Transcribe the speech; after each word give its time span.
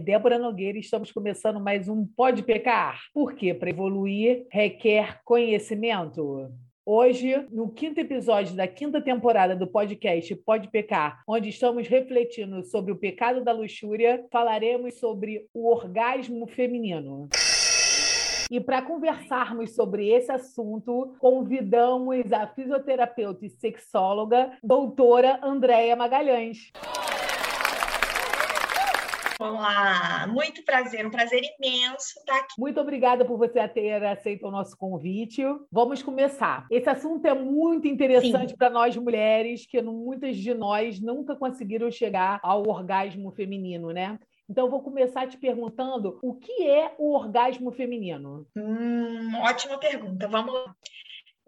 Débora 0.00 0.38
Nogueira 0.38 0.78
e 0.78 0.80
estamos 0.80 1.12
começando 1.12 1.60
mais 1.60 1.86
um 1.86 2.06
Pode 2.06 2.42
Pecar. 2.42 3.00
Porque 3.12 3.52
para 3.52 3.68
evoluir 3.68 4.46
requer 4.50 5.20
conhecimento. 5.24 6.50
Hoje, 6.86 7.46
no 7.52 7.70
quinto 7.70 8.00
episódio 8.00 8.56
da 8.56 8.66
quinta 8.66 9.00
temporada 9.02 9.54
do 9.54 9.66
podcast 9.66 10.34
Pode 10.36 10.68
Pecar, 10.70 11.22
onde 11.28 11.50
estamos 11.50 11.86
refletindo 11.86 12.64
sobre 12.64 12.90
o 12.90 12.96
pecado 12.96 13.44
da 13.44 13.52
luxúria, 13.52 14.24
falaremos 14.32 14.98
sobre 14.98 15.46
o 15.52 15.70
orgasmo 15.70 16.46
feminino. 16.46 17.28
E 18.50 18.58
para 18.58 18.82
conversarmos 18.82 19.76
sobre 19.76 20.08
esse 20.08 20.32
assunto, 20.32 21.14
convidamos 21.20 22.32
a 22.32 22.48
fisioterapeuta 22.48 23.46
e 23.46 23.50
sexóloga, 23.50 24.50
doutora 24.64 25.38
Andréia 25.42 25.94
Magalhães. 25.94 26.72
Olá, 29.40 30.26
muito 30.26 30.62
prazer, 30.62 31.06
um 31.06 31.10
prazer 31.10 31.40
imenso 31.58 32.18
estar 32.18 32.40
aqui. 32.40 32.52
Muito 32.58 32.78
obrigada 32.78 33.24
por 33.24 33.38
você 33.38 33.66
ter 33.66 34.04
aceito 34.04 34.46
o 34.46 34.50
nosso 34.50 34.76
convite. 34.76 35.42
Vamos 35.72 36.02
começar. 36.02 36.66
Esse 36.70 36.90
assunto 36.90 37.24
é 37.24 37.32
muito 37.32 37.88
interessante 37.88 38.54
para 38.54 38.68
nós 38.68 38.94
mulheres, 38.98 39.64
que 39.64 39.80
muitas 39.80 40.36
de 40.36 40.52
nós 40.52 41.00
nunca 41.00 41.34
conseguiram 41.34 41.90
chegar 41.90 42.38
ao 42.42 42.68
orgasmo 42.68 43.32
feminino, 43.32 43.92
né? 43.92 44.18
Então, 44.46 44.66
eu 44.66 44.70
vou 44.70 44.82
começar 44.82 45.26
te 45.26 45.38
perguntando 45.38 46.18
o 46.22 46.34
que 46.34 46.68
é 46.68 46.94
o 46.98 47.14
orgasmo 47.14 47.72
feminino? 47.72 48.46
Hum, 48.54 49.36
ótima 49.40 49.78
pergunta. 49.78 50.28
Vamos 50.28 50.52
lá 50.52 50.76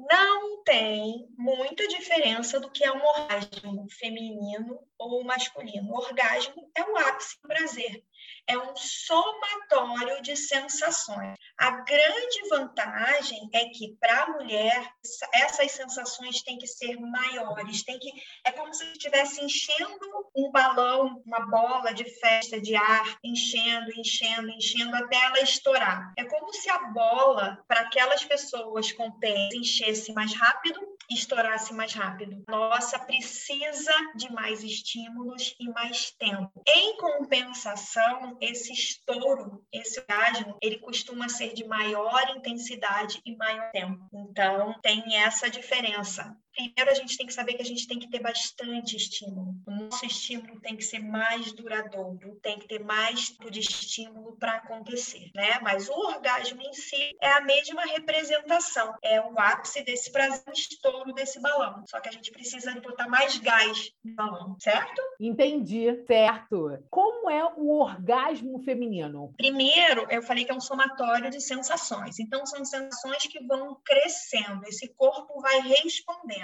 não 0.08 0.62
tem 0.64 1.28
muita 1.36 1.86
diferença 1.88 2.58
do 2.58 2.70
que 2.70 2.84
é 2.84 2.92
um 2.92 3.04
orgasmo 3.04 3.86
feminino 3.90 4.78
ou 4.98 5.24
masculino. 5.24 5.90
O 5.90 5.96
orgasmo 5.96 6.70
é 6.76 6.82
o 6.82 6.96
ápice 6.96 7.40
do 7.40 7.48
prazer 7.48 8.04
é 8.46 8.58
um 8.58 8.74
somatório 8.76 10.20
de 10.22 10.36
sensações. 10.36 11.36
A 11.58 11.70
grande 11.82 12.48
vantagem 12.48 13.48
é 13.52 13.66
que 13.66 13.96
para 14.00 14.22
a 14.22 14.28
mulher 14.30 14.92
essas 15.32 15.72
sensações 15.72 16.42
têm 16.42 16.58
que 16.58 16.66
ser 16.66 16.98
maiores, 16.98 17.84
tem 17.84 17.98
que 17.98 18.10
é 18.44 18.50
como 18.50 18.72
se 18.74 18.84
estivesse 18.92 19.44
enchendo 19.44 20.30
um 20.36 20.50
balão, 20.50 21.22
uma 21.24 21.46
bola 21.46 21.92
de 21.94 22.04
festa 22.18 22.60
de 22.60 22.74
ar, 22.74 23.18
enchendo, 23.22 23.90
enchendo, 23.96 24.50
enchendo 24.50 24.94
até 24.96 25.16
ela 25.16 25.40
estourar. 25.40 26.12
É 26.16 26.24
como 26.24 26.52
se 26.52 26.68
a 26.70 26.78
bola 26.78 27.62
para 27.68 27.80
aquelas 27.80 28.24
pessoas 28.24 28.92
com 28.92 29.10
pés 29.18 29.54
enchesse 29.54 30.12
mais 30.12 30.34
rápido 30.34 30.80
estourasse 31.14 31.72
mais 31.74 31.92
rápido. 31.92 32.44
Nossa 32.48 32.98
precisa 32.98 33.92
de 34.14 34.30
mais 34.32 34.62
estímulos 34.62 35.54
e 35.58 35.68
mais 35.68 36.10
tempo. 36.12 36.62
Em 36.66 36.96
compensação, 36.96 38.36
esse 38.40 38.72
estouro, 38.72 39.64
esse 39.72 40.00
orgasmo, 40.00 40.56
ele 40.62 40.78
costuma 40.78 41.28
ser 41.28 41.52
de 41.52 41.64
maior 41.64 42.36
intensidade 42.36 43.20
e 43.24 43.36
maior 43.36 43.70
tempo. 43.70 44.08
Então, 44.12 44.74
tem 44.82 45.16
essa 45.16 45.48
diferença. 45.48 46.36
Primeiro, 46.54 46.90
a 46.90 46.94
gente 46.94 47.16
tem 47.16 47.26
que 47.26 47.32
saber 47.32 47.54
que 47.54 47.62
a 47.62 47.66
gente 47.66 47.86
tem 47.86 47.98
que 47.98 48.08
ter 48.08 48.20
bastante 48.20 48.96
estímulo. 48.96 49.54
O 49.66 49.70
nosso 49.70 50.04
estímulo 50.04 50.60
tem 50.60 50.76
que 50.76 50.84
ser 50.84 50.98
mais 50.98 51.52
duradouro, 51.52 52.38
tem 52.42 52.58
que 52.58 52.68
ter 52.68 52.84
mais 52.84 53.30
tipo 53.30 53.50
de 53.50 53.60
estímulo 53.60 54.36
para 54.36 54.56
acontecer, 54.56 55.30
né? 55.34 55.58
Mas 55.62 55.88
o 55.88 55.92
orgasmo 55.92 56.60
em 56.60 56.72
si 56.72 57.16
é 57.20 57.32
a 57.32 57.40
mesma 57.40 57.82
representação, 57.84 58.94
é 59.02 59.20
o 59.20 59.38
ápice 59.38 59.82
desse 59.82 60.12
prazer, 60.12 60.42
o 60.46 60.52
estouro 60.52 61.12
desse 61.12 61.40
balão. 61.40 61.84
Só 61.86 62.00
que 62.00 62.08
a 62.08 62.12
gente 62.12 62.30
precisa 62.30 62.72
botar 62.80 63.08
mais 63.08 63.38
gás 63.38 63.92
no 64.04 64.14
balão, 64.14 64.56
certo? 64.60 65.00
Entendi, 65.20 66.04
certo. 66.06 66.78
Como 66.90 67.30
é 67.30 67.44
o 67.56 67.78
orgasmo 67.80 68.62
feminino? 68.62 69.32
Primeiro, 69.36 70.06
eu 70.10 70.22
falei 70.22 70.44
que 70.44 70.52
é 70.52 70.54
um 70.54 70.60
somatório 70.60 71.30
de 71.30 71.40
sensações. 71.40 72.18
Então, 72.18 72.44
são 72.44 72.64
sensações 72.64 73.22
que 73.22 73.42
vão 73.44 73.80
crescendo, 73.84 74.64
esse 74.66 74.88
corpo 74.88 75.40
vai 75.40 75.60
respondendo. 75.60 76.41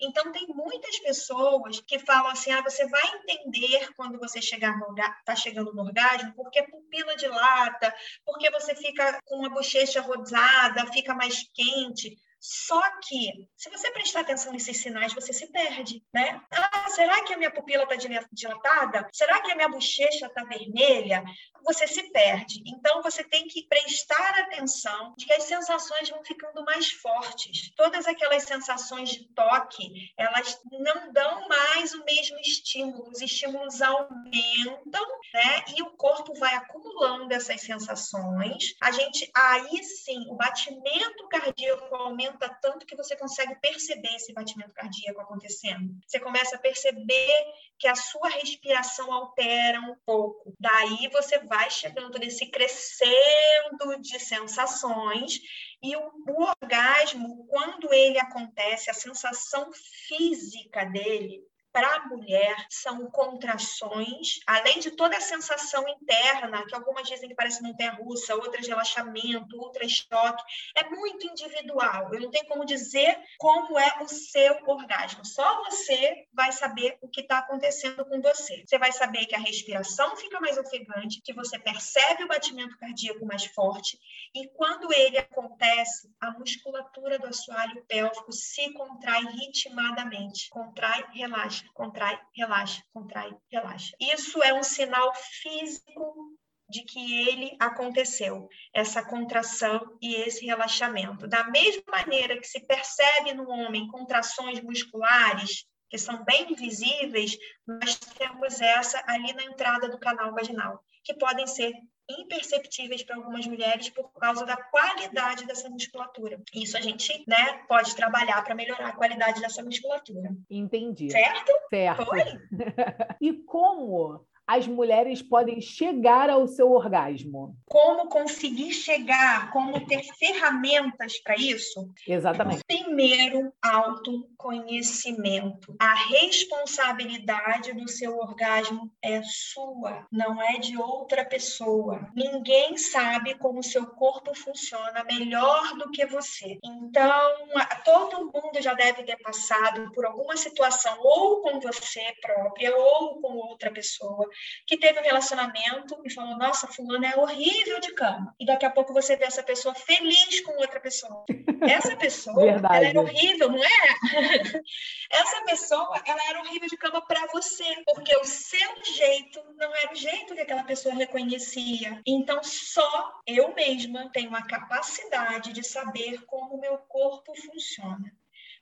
Então, 0.00 0.32
tem 0.32 0.46
muitas 0.48 0.98
pessoas 0.98 1.80
que 1.80 1.98
falam 1.98 2.30
assim: 2.30 2.50
ah, 2.52 2.62
você 2.62 2.86
vai 2.88 3.02
entender 3.16 3.92
quando 3.94 4.18
você 4.18 4.40
chegar 4.40 4.78
no 4.78 4.92
está 4.92 5.34
chegando 5.34 5.72
no 5.72 5.82
orgasmo, 5.82 6.32
porque 6.34 6.58
a 6.58 6.68
pupila 6.68 7.16
dilata, 7.16 7.94
porque 8.24 8.50
você 8.50 8.74
fica 8.74 9.18
com 9.24 9.44
a 9.44 9.48
bochecha 9.48 10.00
rosada, 10.00 10.86
fica 10.92 11.14
mais 11.14 11.48
quente. 11.54 12.16
Só 12.42 12.82
que, 13.00 13.48
se 13.56 13.70
você 13.70 13.88
prestar 13.92 14.22
atenção 14.22 14.52
nesses 14.52 14.82
sinais, 14.82 15.14
você 15.14 15.32
se 15.32 15.46
perde, 15.52 16.02
né? 16.12 16.42
Ah, 16.50 16.88
será 16.90 17.22
que 17.22 17.32
a 17.32 17.38
minha 17.38 17.52
pupila 17.52 17.84
está 17.84 18.26
dilatada? 18.32 19.08
Será 19.12 19.40
que 19.40 19.52
a 19.52 19.54
minha 19.54 19.68
bochecha 19.68 20.26
está 20.26 20.42
vermelha? 20.42 21.22
Você 21.64 21.86
se 21.86 22.10
perde. 22.10 22.60
Então, 22.66 23.00
você 23.00 23.22
tem 23.22 23.46
que 23.46 23.68
prestar 23.68 24.40
atenção 24.40 25.14
de 25.16 25.24
que 25.24 25.32
as 25.32 25.44
sensações 25.44 26.10
vão 26.10 26.24
ficando 26.24 26.64
mais 26.64 26.90
fortes. 26.90 27.72
Todas 27.76 28.08
aquelas 28.08 28.42
sensações 28.42 29.10
de 29.10 29.32
toque, 29.32 30.12
elas 30.18 30.60
não 30.72 31.12
dão 31.12 31.46
mais 31.46 31.94
o 31.94 32.04
mesmo 32.04 32.40
estímulo. 32.40 33.08
Os 33.08 33.20
estímulos 33.20 33.80
aumentam, 33.80 35.06
né? 35.32 35.64
E 35.76 35.82
o 35.82 35.90
corpo 35.90 36.34
vai 36.34 36.56
acumulando 36.56 37.32
essas 37.32 37.60
sensações. 37.60 38.74
A 38.82 38.90
gente, 38.90 39.30
aí 39.32 39.84
sim, 39.84 40.26
o 40.28 40.34
batimento 40.34 41.28
cardíaco 41.28 41.94
aumenta 41.94 42.31
aumenta 42.32 42.48
tanto 42.60 42.86
que 42.86 42.96
você 42.96 43.16
consegue 43.16 43.54
perceber 43.56 44.14
esse 44.14 44.32
batimento 44.32 44.72
cardíaco 44.72 45.20
acontecendo. 45.20 45.94
Você 46.06 46.18
começa 46.18 46.56
a 46.56 46.58
perceber 46.58 47.44
que 47.78 47.86
a 47.86 47.94
sua 47.94 48.28
respiração 48.28 49.12
altera 49.12 49.80
um 49.80 49.96
pouco. 50.04 50.54
Daí 50.58 51.08
você 51.12 51.38
vai 51.38 51.70
chegando 51.70 52.18
nesse 52.18 52.46
crescendo 52.46 54.00
de 54.00 54.18
sensações 54.18 55.40
e 55.82 55.96
o, 55.96 56.12
o 56.28 56.52
orgasmo, 56.62 57.46
quando 57.48 57.92
ele 57.92 58.18
acontece, 58.18 58.90
a 58.90 58.94
sensação 58.94 59.70
física 60.08 60.84
dele 60.84 61.42
para 61.72 61.96
a 61.96 62.06
mulher 62.06 62.54
são 62.68 63.10
contrações, 63.10 64.40
além 64.46 64.78
de 64.78 64.90
toda 64.90 65.16
a 65.16 65.20
sensação 65.20 65.88
interna, 65.88 66.66
que 66.66 66.74
algumas 66.74 67.08
dizem 67.08 67.28
que 67.28 67.34
parece 67.34 67.62
montanha 67.62 67.92
russa, 67.92 68.34
outras 68.34 68.66
relaxamento, 68.66 69.58
outras 69.58 69.90
choque, 69.92 70.42
é 70.76 70.88
muito 70.90 71.26
individual. 71.26 72.12
Eu 72.12 72.20
não 72.20 72.30
tenho 72.30 72.46
como 72.46 72.66
dizer 72.66 73.18
como 73.38 73.78
é 73.78 74.02
o 74.02 74.08
seu 74.08 74.58
orgasmo. 74.66 75.24
Só 75.24 75.64
você 75.64 76.26
vai 76.32 76.52
saber 76.52 76.98
o 77.00 77.08
que 77.08 77.22
está 77.22 77.38
acontecendo 77.38 78.04
com 78.04 78.20
você. 78.20 78.62
Você 78.66 78.78
vai 78.78 78.92
saber 78.92 79.26
que 79.26 79.34
a 79.34 79.38
respiração 79.38 80.16
fica 80.16 80.40
mais 80.40 80.58
ofegante, 80.58 81.22
que 81.24 81.32
você 81.32 81.58
percebe 81.58 82.24
o 82.24 82.28
batimento 82.28 82.76
cardíaco 82.78 83.24
mais 83.24 83.46
forte, 83.46 83.98
e 84.34 84.48
quando 84.48 84.92
ele 84.92 85.18
acontece, 85.18 86.10
a 86.20 86.30
musculatura 86.32 87.18
do 87.18 87.26
assoalho 87.26 87.84
pélvico 87.86 88.32
se 88.32 88.72
contrai 88.72 89.24
ritmadamente. 89.24 90.48
Contrai, 90.50 91.04
relaxa 91.12 91.61
contrai, 91.74 92.18
relaxa, 92.34 92.82
contrai, 92.92 93.30
relaxa. 93.50 93.94
Isso 94.00 94.42
é 94.42 94.52
um 94.52 94.62
sinal 94.62 95.12
físico 95.14 96.36
de 96.68 96.82
que 96.84 97.28
ele 97.28 97.54
aconteceu, 97.60 98.48
essa 98.72 99.04
contração 99.04 99.98
e 100.00 100.14
esse 100.14 100.46
relaxamento. 100.46 101.28
Da 101.28 101.44
mesma 101.44 101.82
maneira 101.86 102.38
que 102.38 102.46
se 102.46 102.60
percebe 102.66 103.34
no 103.34 103.48
homem 103.48 103.88
contrações 103.88 104.60
musculares, 104.62 105.66
que 105.90 105.98
são 105.98 106.24
bem 106.24 106.54
visíveis, 106.54 107.36
nós 107.66 107.98
temos 107.98 108.60
essa 108.62 109.02
ali 109.06 109.34
na 109.34 109.44
entrada 109.44 109.90
do 109.90 110.00
canal 110.00 110.32
vaginal, 110.32 110.82
que 111.04 111.12
podem 111.12 111.46
ser 111.46 111.74
imperceptíveis 112.08 113.02
para 113.02 113.16
algumas 113.16 113.46
mulheres 113.46 113.88
por 113.88 114.10
causa 114.12 114.44
da 114.44 114.56
qualidade 114.56 115.46
dessa 115.46 115.68
musculatura. 115.68 116.40
Isso 116.54 116.76
a 116.76 116.80
gente, 116.80 117.24
né, 117.26 117.62
pode 117.68 117.94
trabalhar 117.94 118.42
para 118.42 118.54
melhorar 118.54 118.88
a 118.88 118.96
qualidade 118.96 119.40
dessa 119.40 119.62
musculatura. 119.62 120.30
Entendi. 120.50 121.10
Certo? 121.10 121.52
Certo. 121.70 122.04
Foi? 122.04 122.22
e 123.20 123.32
como 123.32 124.26
as 124.52 124.66
mulheres 124.66 125.22
podem 125.22 125.62
chegar 125.62 126.28
ao 126.28 126.46
seu 126.46 126.70
orgasmo? 126.70 127.56
Como 127.64 128.10
conseguir 128.10 128.72
chegar, 128.72 129.50
como 129.50 129.86
ter 129.86 130.02
ferramentas 130.18 131.18
para 131.20 131.36
isso? 131.36 131.90
Exatamente. 132.06 132.62
Primeiro, 132.66 133.50
autoconhecimento. 133.62 135.74
A 135.78 135.94
responsabilidade 135.94 137.72
do 137.72 137.88
seu 137.88 138.18
orgasmo 138.18 138.92
é 139.00 139.22
sua, 139.22 140.06
não 140.12 140.42
é 140.42 140.58
de 140.58 140.76
outra 140.76 141.24
pessoa. 141.24 142.10
Ninguém 142.14 142.76
sabe 142.76 143.34
como 143.36 143.60
o 143.60 143.64
seu 143.64 143.86
corpo 143.86 144.34
funciona 144.34 145.02
melhor 145.04 145.78
do 145.78 145.90
que 145.90 146.04
você. 146.04 146.58
Então, 146.62 147.48
todo 147.86 148.26
mundo 148.26 148.60
já 148.60 148.74
deve 148.74 149.02
ter 149.02 149.16
passado 149.16 149.90
por 149.92 150.04
alguma 150.04 150.36
situação 150.36 150.94
ou 151.00 151.40
com 151.40 151.58
você 151.58 152.02
própria 152.20 152.76
ou 152.76 153.18
com 153.22 153.32
outra 153.32 153.70
pessoa 153.70 154.28
que 154.66 154.76
teve 154.76 155.00
um 155.00 155.02
relacionamento 155.02 156.00
e 156.04 156.10
falou: 156.10 156.36
Nossa, 156.36 156.66
fulano 156.66 157.04
é 157.04 157.16
horrível 157.16 157.80
de 157.80 157.92
cama. 157.94 158.34
E 158.38 158.46
daqui 158.46 158.64
a 158.64 158.70
pouco 158.70 158.92
você 158.92 159.16
vê 159.16 159.24
essa 159.24 159.42
pessoa 159.42 159.74
feliz 159.74 160.40
com 160.40 160.52
outra 160.58 160.80
pessoa. 160.80 161.24
Essa 161.62 161.96
pessoa, 161.96 162.48
ela 162.48 162.76
era 162.76 163.00
horrível, 163.00 163.50
não 163.50 163.62
é? 163.62 163.68
essa 165.10 165.44
pessoa, 165.44 166.02
ela 166.04 166.20
era 166.28 166.40
horrível 166.40 166.68
de 166.68 166.76
cama 166.76 167.04
para 167.06 167.26
você, 167.26 167.64
porque 167.94 168.16
o 168.16 168.24
seu 168.24 168.84
jeito 168.84 169.40
não 169.56 169.74
era 169.74 169.92
o 169.92 169.96
jeito 169.96 170.34
que 170.34 170.40
aquela 170.40 170.64
pessoa 170.64 170.94
reconhecia. 170.94 172.00
Então, 172.06 172.42
só 172.42 173.20
eu 173.26 173.54
mesma 173.54 174.10
tenho 174.12 174.34
a 174.34 174.42
capacidade 174.42 175.52
de 175.52 175.62
saber 175.62 176.24
como 176.26 176.56
o 176.56 176.60
meu 176.60 176.78
corpo 176.78 177.32
funciona. 177.34 178.12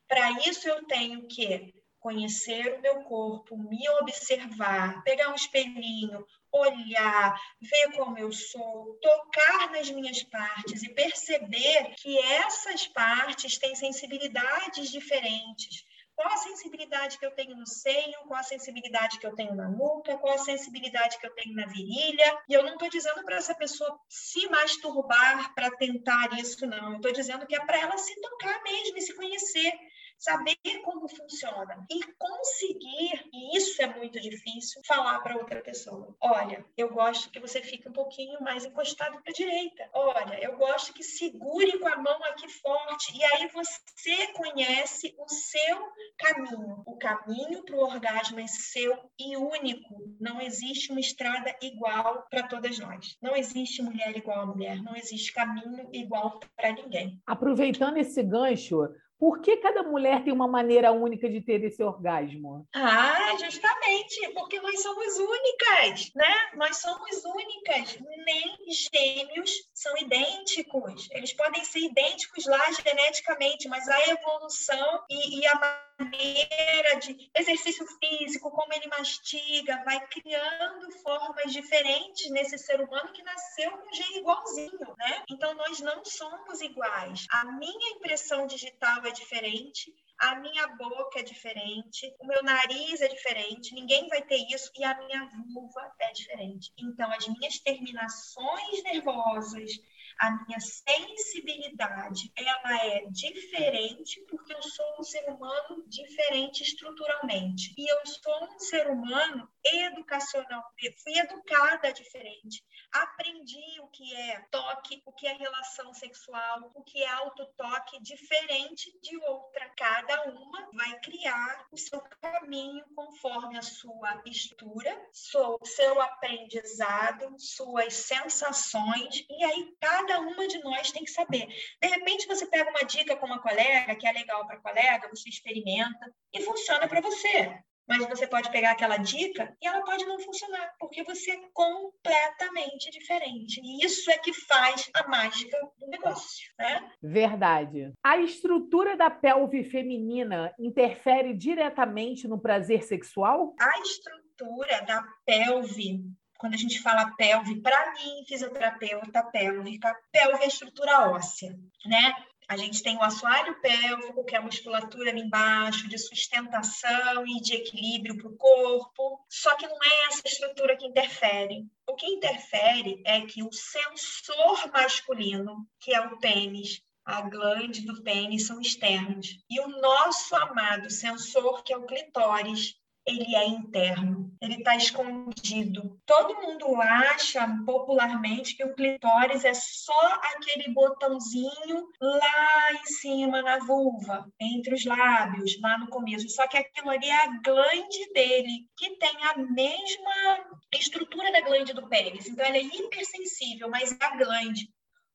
Para 0.06 0.30
isso, 0.48 0.68
eu 0.68 0.84
tenho 0.86 1.26
que 1.28 1.72
conhecer 2.00 2.75
o 2.75 2.81
meu 2.81 3.02
corpo, 3.02 3.56
me 3.56 3.88
observar, 4.00 5.02
pegar 5.05 5.29
um 5.31 5.35
espelhinho, 5.35 6.26
olhar, 6.52 7.38
ver 7.61 7.93
como 7.97 8.19
eu 8.19 8.32
sou, 8.32 8.99
tocar 9.00 9.70
nas 9.70 9.91
minhas 9.91 10.23
partes 10.25 10.82
e 10.82 10.88
perceber 10.94 11.94
que 11.97 12.19
essas 12.19 12.87
partes 12.88 13.58
têm 13.58 13.75
sensibilidades 13.75 14.91
diferentes. 14.91 15.85
Qual 16.17 16.35
a 16.35 16.37
sensibilidade 16.37 17.19
que 17.19 17.25
eu 17.25 17.31
tenho 17.31 17.56
no 17.56 17.67
seio, 17.67 18.12
qual 18.29 18.41
a 18.41 18.43
sensibilidade 18.43 19.19
que 19.19 19.26
eu 19.26 19.35
tenho 19.35 19.55
na 19.55 19.69
nuca, 19.69 20.19
qual 20.19 20.35
a 20.35 20.38
sensibilidade 20.38 21.19
que 21.19 21.26
eu 21.26 21.35
tenho 21.35 21.55
na 21.55 21.64
virilha. 21.67 22.38
E 22.47 22.52
eu 22.52 22.62
não 22.62 22.75
estou 22.75 22.91
dizendo 22.91 23.25
para 23.25 23.37
essa 23.37 23.55
pessoa 23.55 23.99
se 24.06 24.47
masturbar 24.49 25.55
para 25.55 25.70
tentar 25.76 26.38
isso, 26.38 26.67
não. 26.67 26.91
Eu 26.91 26.97
estou 26.97 27.12
dizendo 27.12 27.47
que 27.47 27.55
é 27.55 27.64
para 27.64 27.79
ela 27.79 27.97
se 27.97 28.20
tocar 28.20 28.62
mesmo 28.62 28.99
e 28.99 29.00
se 29.00 29.14
conhecer 29.14 29.73
saber 30.20 30.56
como 30.84 31.08
funciona 31.08 31.87
e 31.90 32.00
conseguir, 32.19 33.28
e 33.32 33.56
isso 33.56 33.81
é 33.82 33.87
muito 33.87 34.20
difícil, 34.20 34.82
falar 34.87 35.19
para 35.20 35.37
outra 35.37 35.61
pessoa: 35.62 36.14
olha, 36.20 36.64
eu 36.76 36.93
gosto 36.93 37.31
que 37.31 37.40
você 37.40 37.62
fique 37.62 37.88
um 37.88 37.93
pouquinho 37.93 38.40
mais 38.43 38.64
encostado 38.64 39.20
para 39.22 39.31
a 39.31 39.34
direita. 39.34 39.88
Olha, 39.94 40.38
eu 40.43 40.56
gosto 40.56 40.93
que 40.93 41.02
segure 41.02 41.78
com 41.78 41.88
a 41.88 41.96
mão 41.96 42.22
aqui 42.25 42.49
forte. 42.49 43.17
E 43.17 43.25
aí 43.25 43.49
você 43.49 44.26
conhece 44.34 45.14
o 45.19 45.28
seu 45.28 45.88
caminho. 46.19 46.82
O 46.87 46.99
caminho 46.99 47.64
para 47.64 47.76
o 47.76 47.81
orgasmo 47.81 48.38
é 48.40 48.46
seu 48.46 48.99
e 49.19 49.37
único. 49.37 50.14
Não 50.20 50.40
existe 50.40 50.90
uma 50.90 51.00
estrada 51.00 51.56
igual 51.62 52.26
para 52.28 52.46
todas 52.46 52.78
nós. 52.78 53.16
Não 53.23 53.34
existe 53.34 53.82
mulher 53.82 54.14
igual 54.16 54.40
a 54.40 54.46
mulher. 54.46 54.82
Não 54.82 54.94
existe 54.94 55.32
caminho 55.32 55.88
igual 55.93 56.38
para 56.56 56.73
ninguém. 56.73 57.20
Aproveitando 57.26 57.96
esse 57.96 58.23
gancho, 58.23 58.88
por 59.20 59.43
que 59.43 59.58
cada 59.58 59.82
mulher 59.82 60.25
tem 60.25 60.32
uma 60.32 60.49
maneira 60.49 60.90
única 60.93 61.28
de 61.28 61.43
ter 61.43 61.62
esse 61.62 61.82
orgasmo? 61.82 62.67
Ah, 62.75 63.37
justamente, 63.38 64.32
porque 64.32 64.58
nós 64.62 64.82
somos 64.82 65.19
únicas, 65.19 66.11
né? 66.14 66.34
Nós 66.55 66.78
somos 66.78 67.22
únicas. 67.26 67.99
Nem 68.25 68.56
gêmeos 68.67 69.50
são 69.75 69.94
idênticos. 69.99 71.06
Eles 71.11 71.34
podem 71.34 71.62
ser 71.62 71.81
idênticos 71.81 72.46
lá 72.46 72.62
geneticamente, 72.72 73.69
mas 73.69 73.87
a 73.88 74.08
evolução 74.08 75.05
e, 75.11 75.40
e 75.40 75.46
a 75.46 75.89
maneira 76.05 76.99
de 76.99 77.31
exercício 77.35 77.87
físico, 77.99 78.50
como 78.50 78.73
ele 78.73 78.88
mastiga, 78.88 79.82
vai 79.85 80.06
criando 80.08 80.91
formas 81.02 81.52
diferentes 81.52 82.31
nesse 82.31 82.58
ser 82.58 82.81
humano 82.81 83.12
que 83.12 83.23
nasceu 83.23 83.70
com 83.70 83.88
um 83.88 83.94
gene 83.94 84.19
igualzinho, 84.19 84.94
né? 84.99 85.25
Então 85.31 85.55
nós 85.55 85.81
não 85.81 86.05
somos 86.05 86.61
iguais. 86.61 87.26
A 87.31 87.44
minha 87.52 87.91
impressão 87.97 88.47
digital 88.47 89.05
é 89.05 89.11
diferente, 89.11 89.94
a 90.19 90.35
minha 90.37 90.67
boca 90.69 91.20
é 91.20 91.23
diferente, 91.23 92.14
o 92.20 92.26
meu 92.26 92.43
nariz 92.43 93.00
é 93.00 93.08
diferente, 93.08 93.75
ninguém 93.75 94.06
vai 94.08 94.23
ter 94.23 94.37
isso 94.52 94.70
e 94.76 94.85
a 94.85 94.94
minha 94.99 95.29
vulva 95.52 95.93
é 95.99 96.12
diferente. 96.12 96.70
Então 96.79 97.11
as 97.12 97.26
minhas 97.26 97.58
terminações 97.58 98.82
nervosas, 98.82 99.73
a 100.20 100.44
minha 100.44 100.61
sensibilidade 100.61 102.31
ela 102.37 102.84
é 102.84 103.06
diferente 103.11 104.22
porque 104.28 104.52
eu 104.52 104.62
sou 104.62 104.84
um 104.99 105.02
ser 105.02 105.25
humano 105.31 105.82
diferente 105.88 106.62
estruturalmente. 106.62 107.75
E 107.76 107.90
eu 107.90 108.06
sou 108.06 108.44
um 108.44 108.58
ser 108.58 108.90
humano 108.90 109.49
educacional 109.64 110.64
fui 111.02 111.18
educada 111.18 111.92
diferente 111.92 112.64
aprendi 112.92 113.80
o 113.80 113.88
que 113.88 114.14
é 114.14 114.40
toque 114.50 115.02
o 115.04 115.12
que 115.12 115.26
é 115.26 115.32
relação 115.32 115.92
sexual 115.94 116.70
o 116.74 116.82
que 116.82 117.02
é 117.02 117.08
autotoque 117.08 118.00
diferente 118.02 118.92
de 119.00 119.16
outra 119.24 119.68
cada 119.76 120.30
uma 120.30 120.68
vai 120.72 120.98
criar 121.00 121.66
o 121.70 121.76
seu 121.76 122.00
caminho 122.20 122.84
conforme 122.94 123.58
a 123.58 123.62
sua 123.62 124.22
estrutura 124.26 125.08
seu 125.12 126.00
aprendizado 126.00 127.34
suas 127.38 127.94
sensações 127.94 129.24
e 129.28 129.44
aí 129.44 129.74
cada 129.80 130.20
uma 130.20 130.46
de 130.46 130.58
nós 130.62 130.92
tem 130.92 131.04
que 131.04 131.10
saber. 131.10 131.46
De 131.80 131.88
repente, 131.88 132.26
você 132.26 132.46
pega 132.46 132.70
uma 132.70 132.84
dica 132.84 133.16
com 133.16 133.26
uma 133.26 133.40
colega, 133.40 133.96
que 133.96 134.06
é 134.06 134.12
legal 134.12 134.46
para 134.46 134.60
colega, 134.60 135.08
você 135.08 135.28
experimenta 135.28 136.12
e 136.32 136.42
funciona 136.42 136.88
para 136.88 137.00
você. 137.00 137.62
Mas 137.90 138.08
você 138.08 138.26
pode 138.26 138.50
pegar 138.52 138.70
aquela 138.70 138.96
dica 138.96 139.52
e 139.60 139.66
ela 139.66 139.82
pode 139.82 140.04
não 140.04 140.19
funcionar, 140.20 140.72
porque 140.78 141.02
você 141.02 141.32
é 141.32 141.40
completamente 141.52 142.88
diferente. 142.90 143.60
E 143.62 143.84
isso 143.84 144.08
é 144.10 144.19
que 144.19 144.32
faz 144.32 144.88
a 144.94 145.08
mágica 145.08 145.58
do 145.76 145.88
negócio, 145.88 146.52
né? 146.56 146.88
Verdade. 147.02 147.92
A 148.02 148.19
estrutura 148.19 148.96
da 148.96 149.10
pelve 149.10 149.64
feminina 149.64 150.54
interfere 150.58 151.34
diretamente 151.34 152.28
no 152.28 152.40
prazer 152.40 152.84
sexual? 152.84 153.56
A 153.60 153.81
estrutura 153.81 154.82
da 154.82 155.02
pelve 155.26 156.00
quando 156.40 156.54
a 156.54 156.56
gente 156.56 156.81
fala 156.81 157.14
pelve, 157.16 157.60
para 157.60 157.92
mim, 157.92 158.25
fisioterapeuta 158.26 159.22
pélvica, 159.25 159.94
pelve 160.10 160.42
é 160.42 160.46
estrutura 160.46 161.10
óssea, 161.10 161.54
né? 161.84 162.14
A 162.50 162.56
gente 162.56 162.82
tem 162.82 162.97
o 162.97 163.02
assoalho 163.02 163.61
pélvico, 163.61 164.25
que 164.25 164.35
é 164.35 164.38
a 164.38 164.43
musculatura 164.43 165.11
ali 165.11 165.20
embaixo, 165.20 165.88
de 165.88 165.97
sustentação 165.97 167.25
e 167.25 167.41
de 167.41 167.55
equilíbrio 167.55 168.17
para 168.17 168.26
o 168.26 168.37
corpo. 168.37 169.25
Só 169.29 169.55
que 169.55 169.69
não 169.69 169.79
é 169.81 170.06
essa 170.08 170.23
estrutura 170.26 170.76
que 170.76 170.85
interfere. 170.85 171.64
O 171.87 171.94
que 171.94 172.06
interfere 172.06 173.00
é 173.06 173.20
que 173.20 173.44
o 173.44 173.52
sensor 173.52 174.69
masculino, 174.73 175.64
que 175.79 175.94
é 175.94 176.00
o 176.00 176.19
pênis, 176.19 176.82
a 177.05 177.20
glande 177.20 177.82
do 177.82 178.02
pênis 178.02 178.49
são 178.49 178.61
externos. 178.61 179.29
E 179.49 179.61
o 179.61 179.69
nosso 179.81 180.35
amado 180.35 180.91
sensor, 180.91 181.62
que 181.62 181.73
é 181.73 181.76
o 181.76 181.87
clitóris, 181.87 182.75
ele 183.06 183.35
é 183.35 183.47
interno, 183.47 184.32
ele 184.41 184.56
está 184.56 184.76
escondido. 184.76 186.00
Todo 186.06 186.41
mundo 186.41 186.81
acha 186.81 187.47
popularmente 187.64 188.56
que 188.56 188.64
o 188.64 188.75
clitóris 188.75 189.44
é 189.44 189.55
só 189.55 190.20
aquele 190.35 190.73
botãozinho 190.73 191.88
lá 192.00 192.73
em 192.73 192.85
cima 192.87 193.42
na 193.42 193.59
vulva, 193.59 194.26
entre 194.40 194.75
os 194.75 194.85
lábios, 194.85 195.61
lá 195.61 195.78
no 195.78 195.88
começo. 195.88 196.28
Só 196.28 196.47
que 196.47 196.57
aquilo 196.57 196.90
ali 196.90 197.09
é 197.09 197.25
a 197.25 197.40
glande 197.42 198.12
dele, 198.12 198.66
que 198.76 198.97
tem 198.97 199.25
a 199.25 199.38
mesma 199.38 200.61
estrutura 200.75 201.33
da 201.33 201.40
glande 201.40 201.73
do 201.73 201.88
pênis. 201.88 202.28
Então, 202.28 202.45
ela 202.45 202.57
é 202.57 202.62
hipersensível, 202.62 203.69
mas 203.69 203.92
é 203.92 204.04
a 204.04 204.16
glande 204.16 204.69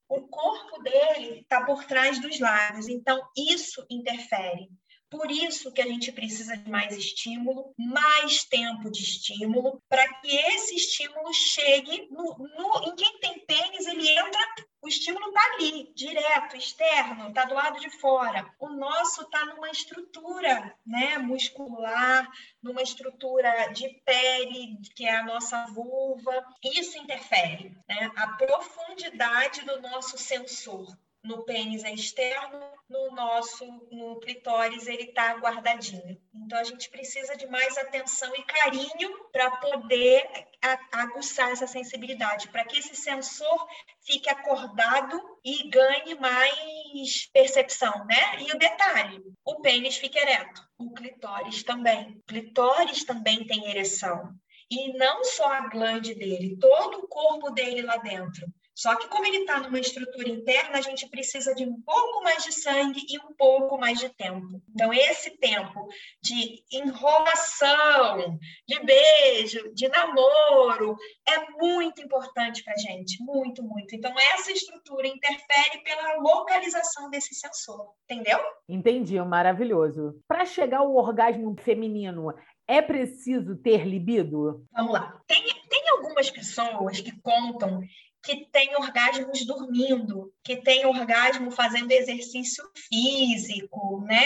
o 0.07 0.21
corpo 0.27 0.81
dele 0.83 1.39
está 1.41 1.65
por 1.65 1.83
trás 1.85 2.19
dos 2.21 2.39
lábios, 2.39 2.87
então 2.87 3.19
isso 3.35 3.85
interfere. 3.89 4.69
Por 5.09 5.29
isso 5.29 5.71
que 5.71 5.81
a 5.81 5.87
gente 5.87 6.11
precisa 6.11 6.57
de 6.57 6.69
mais 6.69 6.95
estímulo, 6.97 7.73
mais 7.77 8.43
tempo 8.43 8.89
de 8.89 9.03
estímulo, 9.03 9.81
para 9.87 10.07
que 10.15 10.35
esse 10.35 10.75
estímulo 10.75 11.33
chegue 11.33 12.07
no, 12.09 12.37
no, 12.37 12.89
em 12.89 12.95
quem 12.95 13.19
tem 13.19 13.39
pênis, 13.45 13.85
ele 13.85 14.09
entra, 14.09 14.39
o 14.81 14.87
estímulo 14.87 15.27
está 15.27 15.41
ali, 15.53 15.91
direto, 15.95 16.55
externo, 16.55 17.29
está 17.29 17.45
do 17.45 17.55
lado 17.55 17.79
de 17.79 17.89
fora. 17.99 18.47
O 18.59 18.69
nosso 18.69 19.23
está 19.23 19.45
numa 19.45 19.69
estrutura 19.71 20.75
né, 20.85 21.17
muscular, 21.17 22.29
numa 22.61 22.81
estrutura 22.81 23.67
de 23.73 23.89
pele, 24.05 24.77
que 24.95 25.07
é 25.07 25.15
a 25.15 25.25
nossa 25.25 25.65
vulva. 25.67 26.45
Isso 26.63 26.97
interfere, 26.97 27.75
né? 27.87 28.11
A 28.15 28.27
profundidade 28.27 29.61
do 29.61 29.81
nosso 29.81 30.17
sensor 30.17 30.85
no 31.25 31.43
pênis 31.43 31.83
é 31.83 31.91
externo, 31.91 32.59
no 32.87 33.11
nosso, 33.11 33.65
no 33.91 34.19
clitóris, 34.19 34.87
ele 34.87 35.03
está 35.03 35.33
guardadinho. 35.33 36.19
Então, 36.33 36.59
a 36.59 36.63
gente 36.63 36.89
precisa 36.89 37.35
de 37.35 37.47
mais 37.47 37.77
atenção 37.77 38.31
e 38.35 38.43
carinho 38.43 39.25
para 39.31 39.49
poder 39.57 40.47
aguçar 40.91 41.51
essa 41.51 41.67
sensibilidade, 41.67 42.47
para 42.49 42.63
que 42.63 42.77
esse 42.77 42.95
sensor 42.95 43.67
fique 44.01 44.29
acordado 44.29 45.19
e 45.43 45.67
ganhe 45.69 46.15
mais 46.15 47.25
percepção, 47.33 48.05
né? 48.05 48.43
E 48.43 48.51
o 48.51 48.57
detalhe, 48.57 49.21
o 49.43 49.61
pênis 49.61 49.97
fica 49.97 50.19
ereto, 50.19 50.61
o 50.77 50.93
clitóris 50.93 51.63
também. 51.63 52.11
O 52.11 52.21
clitóris 52.27 53.03
também 53.03 53.45
tem 53.45 53.69
ereção. 53.69 54.31
E 54.69 54.93
não 54.97 55.23
só 55.23 55.51
a 55.51 55.67
glande 55.69 56.15
dele, 56.15 56.57
todo 56.59 56.99
o 56.99 57.07
corpo 57.07 57.51
dele 57.51 57.81
lá 57.81 57.97
dentro 57.97 58.45
Só 58.75 58.93
que 58.97 59.07
como 59.07 59.25
ele 59.25 59.37
está 59.37 59.61
numa 59.61 59.79
estrutura 59.79 60.27
interna, 60.27 60.77
a 60.77 60.81
gente 60.81 61.07
precisa 61.07 61.55
de 61.55 61.63
um 61.63 61.81
pouco 61.81 62.21
mais 62.21 62.43
de 62.43 62.51
sangue 62.51 62.99
e 63.09 63.17
um 63.19 63.33
pouco 63.33 63.77
mais 63.77 63.97
de 63.99 64.09
tempo. 64.09 64.61
Então, 64.69 64.93
esse 64.93 65.31
tempo 65.37 65.87
de 66.21 66.61
enrolação, 66.69 68.37
de 68.67 68.79
beijo, 68.81 69.73
de 69.73 69.87
namoro, 69.87 70.97
é 71.25 71.51
muito 71.51 72.01
importante 72.01 72.63
para 72.65 72.73
a 72.73 72.77
gente, 72.77 73.23
muito, 73.23 73.63
muito. 73.63 73.95
Então, 73.95 74.13
essa 74.33 74.51
estrutura 74.51 75.07
interfere 75.07 75.81
pela 75.81 76.15
localização 76.17 77.09
desse 77.09 77.33
sensor, 77.33 77.93
entendeu? 78.03 78.39
Entendi, 78.67 79.17
maravilhoso. 79.21 80.21
Para 80.27 80.45
chegar 80.45 80.79
ao 80.79 80.93
orgasmo 80.93 81.55
feminino, 81.61 82.33
é 82.67 82.81
preciso 82.81 83.55
ter 83.55 83.85
libido? 83.85 84.65
Vamos 84.73 84.93
lá. 84.93 85.21
Tem, 85.27 85.43
tem 85.69 85.89
algumas 85.89 86.29
pessoas 86.29 86.99
que 86.99 87.11
contam 87.21 87.79
que 88.25 88.47
tem 88.51 88.75
orgasmos 88.75 89.45
dormindo, 89.45 90.33
que 90.43 90.55
tem 90.55 90.85
orgasmo 90.85 91.51
fazendo 91.51 91.91
exercício 91.91 92.63
físico, 92.75 94.01
né? 94.01 94.25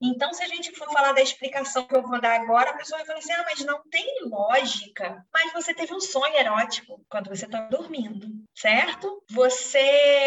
Então, 0.00 0.32
se 0.32 0.42
a 0.42 0.48
gente 0.48 0.72
for 0.72 0.90
falar 0.92 1.12
da 1.12 1.20
explicação 1.20 1.84
que 1.86 1.96
eu 1.96 2.02
vou 2.02 2.20
dar 2.20 2.40
agora, 2.40 2.70
a 2.70 2.76
pessoa 2.76 2.98
vai 2.98 3.06
falar 3.06 3.18
assim: 3.18 3.32
ah, 3.32 3.44
mas 3.44 3.64
não 3.64 3.82
tem 3.90 4.24
lógica. 4.24 5.24
Mas 5.32 5.52
você 5.52 5.74
teve 5.74 5.92
um 5.92 6.00
sonho 6.00 6.36
erótico 6.36 7.04
quando 7.08 7.28
você 7.28 7.46
estava 7.46 7.68
dormindo, 7.68 8.28
certo? 8.54 9.22
Você 9.30 9.78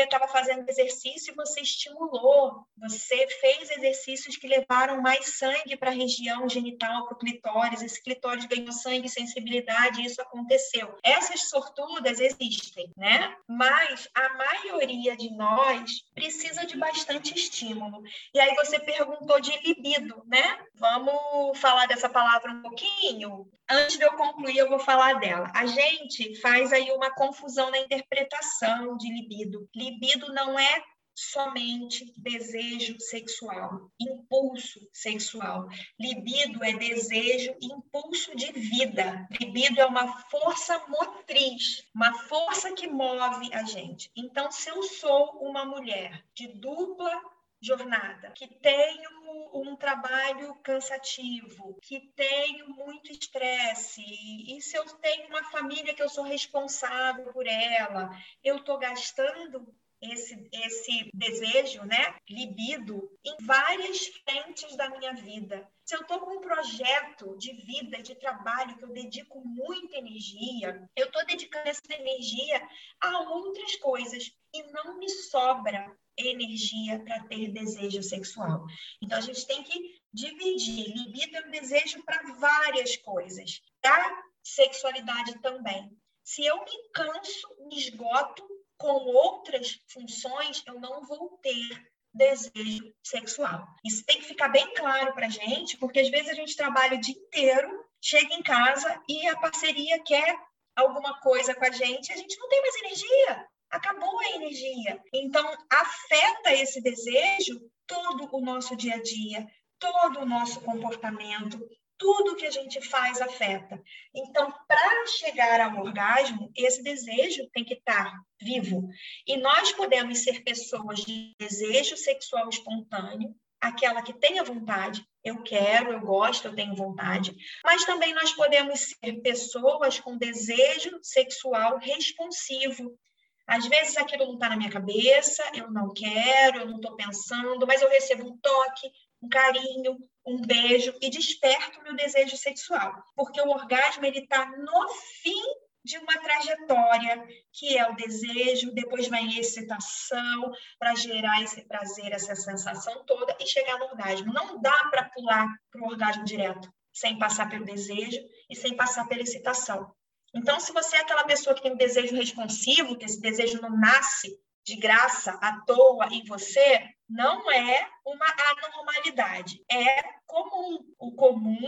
estava 0.03 0.27
fazendo 0.27 0.67
exercício 0.67 1.31
e 1.31 1.35
você 1.35 1.61
estimulou. 1.61 2.65
Você 2.77 3.27
fez 3.39 3.69
exercícios 3.71 4.35
que 4.35 4.47
levaram 4.47 5.01
mais 5.01 5.37
sangue 5.37 5.77
para 5.77 5.89
a 5.89 5.93
região 5.93 6.49
genital, 6.49 7.05
para 7.05 7.15
o 7.15 7.19
clitóris. 7.19 7.81
Esse 7.81 8.01
clitóris 8.01 8.45
ganhou 8.45 8.71
sangue, 8.73 9.07
sensibilidade, 9.07 10.05
isso 10.05 10.21
aconteceu. 10.21 10.97
Essas 11.03 11.49
sortudas 11.49 12.19
existem, 12.19 12.91
né? 12.97 13.35
Mas 13.47 14.09
a 14.13 14.29
maioria 14.33 15.15
de 15.15 15.29
nós 15.31 16.03
precisa 16.13 16.65
de 16.65 16.77
bastante 16.77 17.33
estímulo. 17.33 18.01
E 18.33 18.39
aí 18.39 18.53
você 18.55 18.79
perguntou 18.79 19.39
de 19.39 19.60
libido, 19.63 20.23
né? 20.27 20.65
Vamos 20.75 21.57
falar 21.59 21.85
dessa 21.87 22.09
palavra 22.09 22.51
um 22.51 22.61
pouquinho? 22.61 23.49
Antes 23.69 23.97
de 23.97 24.03
eu 24.03 24.13
concluir, 24.13 24.57
eu 24.57 24.69
vou 24.69 24.79
falar 24.79 25.19
dela. 25.19 25.51
A 25.55 25.65
gente 25.65 26.39
faz 26.41 26.73
aí 26.73 26.91
uma 26.91 27.13
confusão 27.13 27.71
na 27.71 27.79
interpretação 27.79 28.97
de 28.97 29.07
libido. 29.11 29.67
Libido 29.75 30.33
não 30.33 30.57
é 30.57 30.83
somente 31.13 32.13
desejo 32.17 32.99
sexual, 32.99 33.91
impulso 33.99 34.79
sexual. 34.91 35.67
Libido 35.99 36.63
é 36.63 36.73
desejo, 36.73 37.55
impulso 37.61 38.35
de 38.35 38.51
vida. 38.51 39.27
Libido 39.39 39.79
é 39.79 39.85
uma 39.85 40.07
força 40.29 40.79
motriz, 40.87 41.83
uma 41.93 42.13
força 42.23 42.73
que 42.73 42.87
move 42.87 43.53
a 43.53 43.63
gente. 43.63 44.11
Então, 44.15 44.51
se 44.51 44.69
eu 44.69 44.81
sou 44.83 45.39
uma 45.41 45.65
mulher 45.65 46.23
de 46.33 46.47
dupla 46.47 47.21
jornada, 47.61 48.31
que 48.31 48.47
tenho 48.47 49.09
um 49.53 49.75
trabalho 49.75 50.55
cansativo, 50.55 51.77
que 51.81 51.99
tenho 52.15 52.69
muito 52.69 53.11
estresse, 53.11 54.01
e 54.01 54.59
se 54.61 54.75
eu 54.75 54.85
tenho 54.97 55.27
uma 55.27 55.43
família 55.51 55.93
que 55.93 56.01
eu 56.01 56.09
sou 56.09 56.23
responsável 56.23 57.31
por 57.31 57.45
ela, 57.45 58.09
eu 58.43 58.57
estou 58.57 58.79
gastando 58.79 59.73
esse, 60.01 60.49
esse 60.51 61.09
desejo, 61.13 61.83
né, 61.83 62.15
libido, 62.29 63.09
em 63.23 63.35
várias 63.45 64.07
frentes 64.07 64.75
da 64.75 64.89
minha 64.89 65.13
vida. 65.13 65.67
Se 65.85 65.95
eu 65.95 66.01
estou 66.01 66.19
com 66.19 66.37
um 66.37 66.41
projeto 66.41 67.37
de 67.37 67.53
vida, 67.53 68.01
de 68.01 68.15
trabalho, 68.15 68.77
que 68.77 68.83
eu 68.83 68.93
dedico 68.93 69.41
muita 69.45 69.97
energia, 69.97 70.89
eu 70.95 71.05
estou 71.05 71.25
dedicando 71.25 71.69
essa 71.69 71.81
energia 71.89 72.67
a 72.99 73.19
outras 73.29 73.75
coisas 73.75 74.31
e 74.53 74.63
não 74.71 74.97
me 74.97 75.09
sobra 75.09 75.95
energia 76.17 76.99
para 76.99 77.23
ter 77.25 77.51
desejo 77.51 78.01
sexual. 78.01 78.65
Então, 79.01 79.17
a 79.17 79.21
gente 79.21 79.45
tem 79.45 79.63
que 79.63 80.01
dividir. 80.13 80.93
Libido 80.93 81.37
é 81.37 81.47
um 81.47 81.51
desejo 81.51 82.03
para 82.03 82.21
várias 82.33 82.97
coisas. 82.97 83.61
A 83.85 84.23
sexualidade 84.43 85.39
também. 85.41 85.95
Se 86.23 86.45
eu 86.45 86.57
me 86.63 86.89
canso, 86.93 87.47
me 87.67 87.77
esgoto 87.77 88.50
com 88.81 89.05
outras 89.05 89.79
funções, 89.87 90.63
eu 90.65 90.79
não 90.79 91.05
vou 91.05 91.37
ter 91.41 91.87
desejo 92.13 92.93
sexual. 93.01 93.65
Isso 93.85 94.03
tem 94.05 94.19
que 94.19 94.25
ficar 94.25 94.49
bem 94.49 94.73
claro 94.73 95.13
para 95.13 95.27
a 95.27 95.29
gente, 95.29 95.77
porque 95.77 95.99
às 95.99 96.09
vezes 96.09 96.29
a 96.29 96.33
gente 96.33 96.57
trabalha 96.57 96.97
o 96.97 97.01
dia 97.01 97.15
inteiro, 97.15 97.85
chega 98.01 98.33
em 98.33 98.43
casa 98.43 99.01
e 99.07 99.27
a 99.27 99.37
parceria 99.37 100.03
quer 100.03 100.35
alguma 100.75 101.19
coisa 101.19 101.55
com 101.55 101.63
a 101.63 101.71
gente, 101.71 102.11
a 102.11 102.17
gente 102.17 102.37
não 102.37 102.49
tem 102.49 102.61
mais 102.61 102.75
energia 102.75 103.47
acabou 103.71 104.19
a 104.19 104.31
energia. 104.35 105.01
Então, 105.13 105.49
afeta 105.71 106.53
esse 106.53 106.81
desejo 106.81 107.59
todo 107.87 108.27
o 108.31 108.41
nosso 108.41 108.75
dia 108.75 108.95
a 108.95 109.01
dia, 109.01 109.47
todo 109.79 110.19
o 110.19 110.25
nosso 110.25 110.61
comportamento, 110.61 111.59
tudo 112.01 112.35
que 112.35 112.47
a 112.47 112.51
gente 112.51 112.81
faz 112.81 113.21
afeta. 113.21 113.79
Então, 114.11 114.51
para 114.67 115.05
chegar 115.05 115.61
ao 115.61 115.83
orgasmo, 115.83 116.51
esse 116.57 116.81
desejo 116.81 117.47
tem 117.53 117.63
que 117.63 117.75
estar 117.75 118.11
vivo. 118.41 118.89
E 119.27 119.37
nós 119.37 119.71
podemos 119.71 120.23
ser 120.23 120.43
pessoas 120.43 121.01
de 121.01 121.35
desejo 121.37 121.95
sexual 121.95 122.49
espontâneo, 122.49 123.35
aquela 123.61 124.01
que 124.01 124.13
tem 124.13 124.39
a 124.39 124.43
vontade, 124.43 125.05
eu 125.23 125.43
quero, 125.43 125.91
eu 125.91 125.99
gosto, 125.99 126.47
eu 126.47 126.55
tenho 126.55 126.75
vontade, 126.75 127.35
mas 127.63 127.85
também 127.85 128.15
nós 128.15 128.33
podemos 128.33 128.79
ser 128.79 129.21
pessoas 129.21 129.99
com 129.99 130.17
desejo 130.17 130.97
sexual 131.03 131.77
responsivo, 131.77 132.97
às 133.45 133.67
vezes 133.67 133.95
aquilo 133.97 134.25
não 134.25 134.33
está 134.35 134.49
na 134.49 134.55
minha 134.55 134.71
cabeça, 134.71 135.43
eu 135.53 135.69
não 135.69 135.93
quero, 135.93 136.61
eu 136.61 136.65
não 136.65 136.77
estou 136.77 136.95
pensando, 136.95 137.67
mas 137.67 137.81
eu 137.81 137.89
recebo 137.89 138.27
um 138.27 138.37
toque, 138.37 138.89
um 139.21 139.29
carinho, 139.29 139.97
um 140.25 140.41
beijo 140.41 140.93
e 141.01 141.09
desperto 141.09 141.81
meu 141.83 141.95
desejo 141.95 142.37
sexual, 142.37 142.93
porque 143.15 143.41
o 143.41 143.49
orgasmo 143.49 144.05
ele 144.05 144.19
está 144.19 144.45
no 144.57 144.89
fim 145.21 145.41
de 145.83 145.97
uma 145.97 146.17
trajetória 146.21 147.23
que 147.51 147.77
é 147.77 147.89
o 147.89 147.95
desejo, 147.95 148.73
depois 148.73 149.07
vem 149.07 149.35
a 149.35 149.39
excitação 149.39 150.51
para 150.77 150.95
gerar 150.95 151.41
esse 151.41 151.61
prazer, 151.67 152.11
essa 152.11 152.35
sensação 152.35 153.03
toda 153.05 153.35
e 153.39 153.47
chegar 153.47 153.79
no 153.79 153.85
orgasmo. 153.85 154.31
Não 154.31 154.61
dá 154.61 154.89
para 154.91 155.09
pular 155.09 155.47
para 155.71 155.81
o 155.81 155.87
orgasmo 155.87 156.23
direto 156.23 156.71
sem 156.93 157.17
passar 157.17 157.49
pelo 157.49 157.65
desejo 157.65 158.19
e 158.49 158.55
sem 158.55 158.75
passar 158.75 159.07
pela 159.07 159.21
excitação. 159.21 159.91
Então, 160.33 160.59
se 160.59 160.71
você 160.71 160.97
é 160.97 161.01
aquela 161.01 161.23
pessoa 161.23 161.55
que 161.55 161.61
tem 161.61 161.73
um 161.73 161.77
desejo 161.77 162.15
responsivo, 162.15 162.97
que 162.97 163.05
esse 163.05 163.19
desejo 163.19 163.61
não 163.61 163.75
nasce 163.77 164.29
de 164.65 164.75
graça, 164.75 165.31
à 165.41 165.59
toa 165.65 166.07
em 166.11 166.23
você, 166.25 166.85
não 167.11 167.51
é 167.51 167.87
uma 168.05 168.25
anormalidade, 168.51 169.61
é 169.69 170.01
comum. 170.25 170.79
O 170.97 171.11
comum 171.11 171.59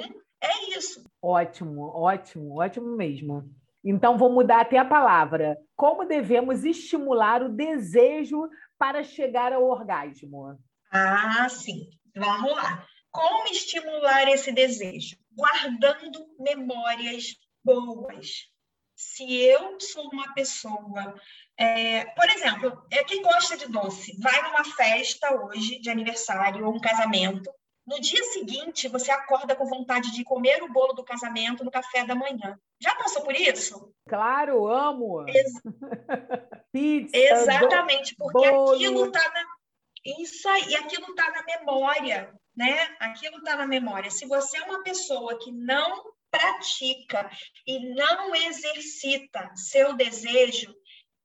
é 0.42 0.78
isso. 0.78 1.04
Ótimo, 1.22 1.90
ótimo, 1.94 2.60
ótimo 2.60 2.96
mesmo. 2.96 3.44
Então, 3.84 4.18
vou 4.18 4.32
mudar 4.32 4.62
até 4.62 4.78
a 4.78 4.86
palavra. 4.86 5.58
Como 5.76 6.06
devemos 6.06 6.64
estimular 6.64 7.44
o 7.44 7.50
desejo 7.50 8.50
para 8.78 9.04
chegar 9.04 9.52
ao 9.52 9.66
orgasmo? 9.66 10.58
Ah, 10.90 11.50
sim. 11.50 11.90
Vamos 12.16 12.52
lá. 12.56 12.86
Como 13.12 13.48
estimular 13.50 14.30
esse 14.30 14.52
desejo? 14.54 15.18
Guardando 15.36 16.26
memórias 16.40 17.36
boas, 17.64 18.48
se 18.96 19.42
eu 19.42 19.80
sou 19.80 20.10
uma 20.12 20.34
pessoa, 20.34 21.16
é, 21.58 22.06
por 22.06 22.30
exemplo, 22.30 22.86
é 22.92 23.04
quem 23.04 23.22
gosta 23.22 23.58
de 23.58 23.68
doce, 23.68 24.18
vai 24.20 24.42
numa 24.44 24.64
festa 24.64 25.34
hoje 25.34 25.80
de 25.80 25.90
aniversário 25.90 26.66
ou 26.66 26.76
um 26.76 26.80
casamento, 26.80 27.52
no 27.86 28.00
dia 28.00 28.24
seguinte 28.26 28.88
você 28.88 29.12
acorda 29.12 29.56
com 29.56 29.66
vontade 29.66 30.12
de 30.12 30.24
comer 30.24 30.64
o 30.64 30.72
bolo 30.72 30.94
do 30.94 31.04
casamento 31.04 31.66
no 31.66 31.72
café 31.72 32.06
da 32.06 32.16
manhã. 32.16 32.58
Já 32.82 32.96
passou 32.96 33.24
por 33.24 33.36
isso? 33.36 33.94
Claro, 34.08 34.68
amo. 34.68 35.28
Ex 35.28 35.52
Pizza, 36.72 37.16
Exatamente, 37.16 38.16
porque 38.16 38.50
bolo. 38.50 38.74
aquilo 38.74 39.06
está 39.06 39.30
na 39.32 39.46
isso 40.06 40.50
aí, 40.50 40.76
aquilo 40.76 41.12
está 41.12 41.32
na 41.32 41.44
memória, 41.44 42.34
né? 42.56 42.96
Aquilo 43.00 43.38
está 43.38 43.56
na 43.56 43.66
memória. 43.66 44.12
Se 44.12 44.26
você 44.26 44.58
é 44.58 44.64
uma 44.64 44.84
pessoa 44.84 45.40
que 45.40 45.50
não 45.50 46.12
pratica 46.34 47.30
e 47.68 47.94
não 47.94 48.34
exercita 48.34 49.52
seu 49.56 49.94
desejo, 49.94 50.74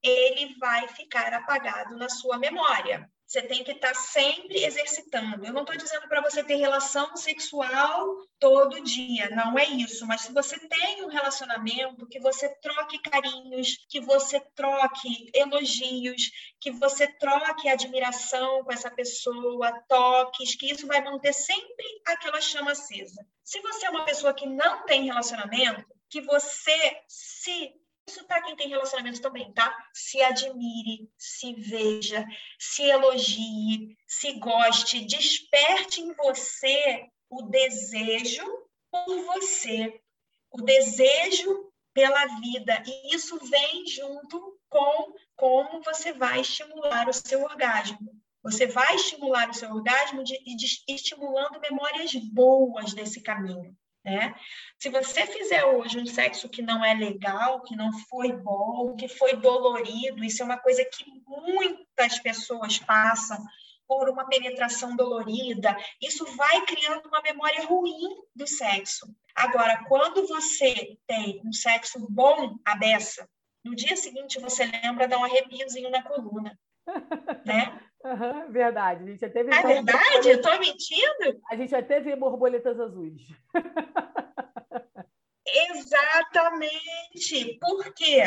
ele 0.02 0.54
vai 0.58 0.86
ficar 0.88 1.32
apagado 1.32 1.96
na 1.96 2.10
sua 2.10 2.36
memória. 2.36 3.10
Você 3.28 3.42
tem 3.42 3.62
que 3.62 3.73
estar 3.73 3.94
sempre 3.94 4.64
exercitando. 4.64 5.44
Eu 5.44 5.52
não 5.52 5.61
estou 5.61 5.76
dizendo 5.76 6.08
para 6.08 6.23
você 6.23 6.42
ter 6.42 6.54
relação 6.54 7.14
sexual 7.14 8.16
todo 8.38 8.82
dia, 8.82 9.28
não 9.28 9.58
é 9.58 9.66
isso. 9.66 10.06
Mas 10.06 10.23
se 10.23 10.32
você 10.32 10.58
tem 10.66 11.04
um 11.04 11.08
relacionamento, 11.08 12.08
que 12.08 12.18
você 12.20 12.49
troque 12.62 12.99
carinhos, 13.02 13.85
que 13.90 14.00
você 14.00 14.40
troque 14.54 15.30
elogios, 15.35 16.30
que 16.58 16.70
você 16.70 17.06
troque 17.06 17.68
admiração 17.68 18.64
com 18.64 18.73
essa 18.73 18.90
pessoa, 18.90 19.78
toques, 19.87 20.56
que 20.56 20.73
isso 20.73 20.87
vai 20.87 21.04
manter 21.04 21.35
sempre 21.35 21.85
aquela 22.06 22.40
chama 22.40 22.73
acesa. 22.73 23.26
Se 23.44 23.61
você 23.61 23.85
é 23.85 23.90
uma 23.90 24.06
pessoa 24.06 24.32
que 24.32 24.47
não 24.47 24.87
tem 24.87 25.04
relacionamento, 25.04 25.85
que 26.08 26.23
você 26.23 27.02
se 27.06 27.75
isso 28.08 28.24
para 28.26 28.42
quem 28.42 28.56
tem 28.56 28.68
relacionamento 28.68 29.20
também, 29.20 29.52
tá? 29.52 29.74
Se 29.92 30.20
admire, 30.22 31.10
se 31.16 31.54
veja, 31.54 32.26
se 32.58 32.82
elogie, 32.82 33.96
se 34.06 34.32
goste, 34.38 35.04
desperte 35.04 36.00
em 36.00 36.12
você 36.14 37.06
o 37.30 37.42
desejo 37.42 38.44
por 38.90 39.22
você, 39.24 40.00
o 40.50 40.62
desejo 40.62 41.70
pela 41.92 42.26
vida. 42.40 42.82
E 42.86 43.14
isso 43.14 43.38
vem 43.44 43.86
junto 43.86 44.58
com 44.68 45.14
como 45.36 45.82
você 45.82 46.12
vai 46.12 46.40
estimular 46.40 47.08
o 47.08 47.12
seu 47.12 47.42
orgasmo. 47.42 47.98
Você 48.42 48.66
vai 48.66 48.94
estimular 48.94 49.50
o 49.50 49.54
seu 49.54 49.70
orgasmo 49.70 50.24
de, 50.24 50.38
de, 50.38 50.84
estimulando 50.88 51.60
memórias 51.60 52.14
boas 52.14 52.94
desse 52.94 53.20
caminho. 53.20 53.76
Né? 54.08 54.34
Se 54.78 54.88
você 54.88 55.26
fizer 55.26 55.64
hoje 55.66 55.98
um 55.98 56.06
sexo 56.06 56.48
que 56.48 56.62
não 56.62 56.82
é 56.82 56.94
legal, 56.94 57.60
que 57.62 57.76
não 57.76 57.92
foi 57.92 58.32
bom, 58.32 58.96
que 58.96 59.06
foi 59.06 59.36
dolorido, 59.36 60.24
isso 60.24 60.40
é 60.42 60.46
uma 60.46 60.56
coisa 60.56 60.82
que 60.84 61.04
muitas 61.26 62.18
pessoas 62.20 62.78
passam 62.78 63.36
por 63.86 64.08
uma 64.08 64.26
penetração 64.26 64.96
dolorida, 64.96 65.76
isso 66.00 66.24
vai 66.36 66.64
criando 66.64 67.06
uma 67.06 67.20
memória 67.20 67.66
ruim 67.66 68.16
do 68.34 68.46
sexo. 68.46 69.06
Agora, 69.34 69.84
quando 69.88 70.26
você 70.26 70.98
tem 71.06 71.42
um 71.44 71.52
sexo 71.52 72.06
bom, 72.08 72.56
a 72.64 72.76
beça, 72.76 73.28
no 73.64 73.74
dia 73.74 73.96
seguinte 73.96 74.40
você 74.40 74.64
lembra, 74.64 75.08
dá 75.08 75.18
um 75.18 75.24
arrepiozinho 75.24 75.90
na 75.90 76.02
coluna, 76.02 76.58
né? 77.44 77.78
Uhum, 78.04 78.50
verdade. 78.52 79.02
A 79.02 79.06
gente 79.06 79.20
já 79.20 79.30
teve. 79.30 79.52
É 79.52 79.62
verdade? 79.62 80.28
Eu 80.28 80.36
estou 80.36 80.58
mentindo? 80.58 81.40
A 81.50 81.56
gente 81.56 81.70
já 81.70 81.82
teve 81.82 82.14
borboletas 82.14 82.78
azuis. 82.78 83.22
Exatamente. 85.70 87.58
Por 87.60 87.92
quê? 87.94 88.22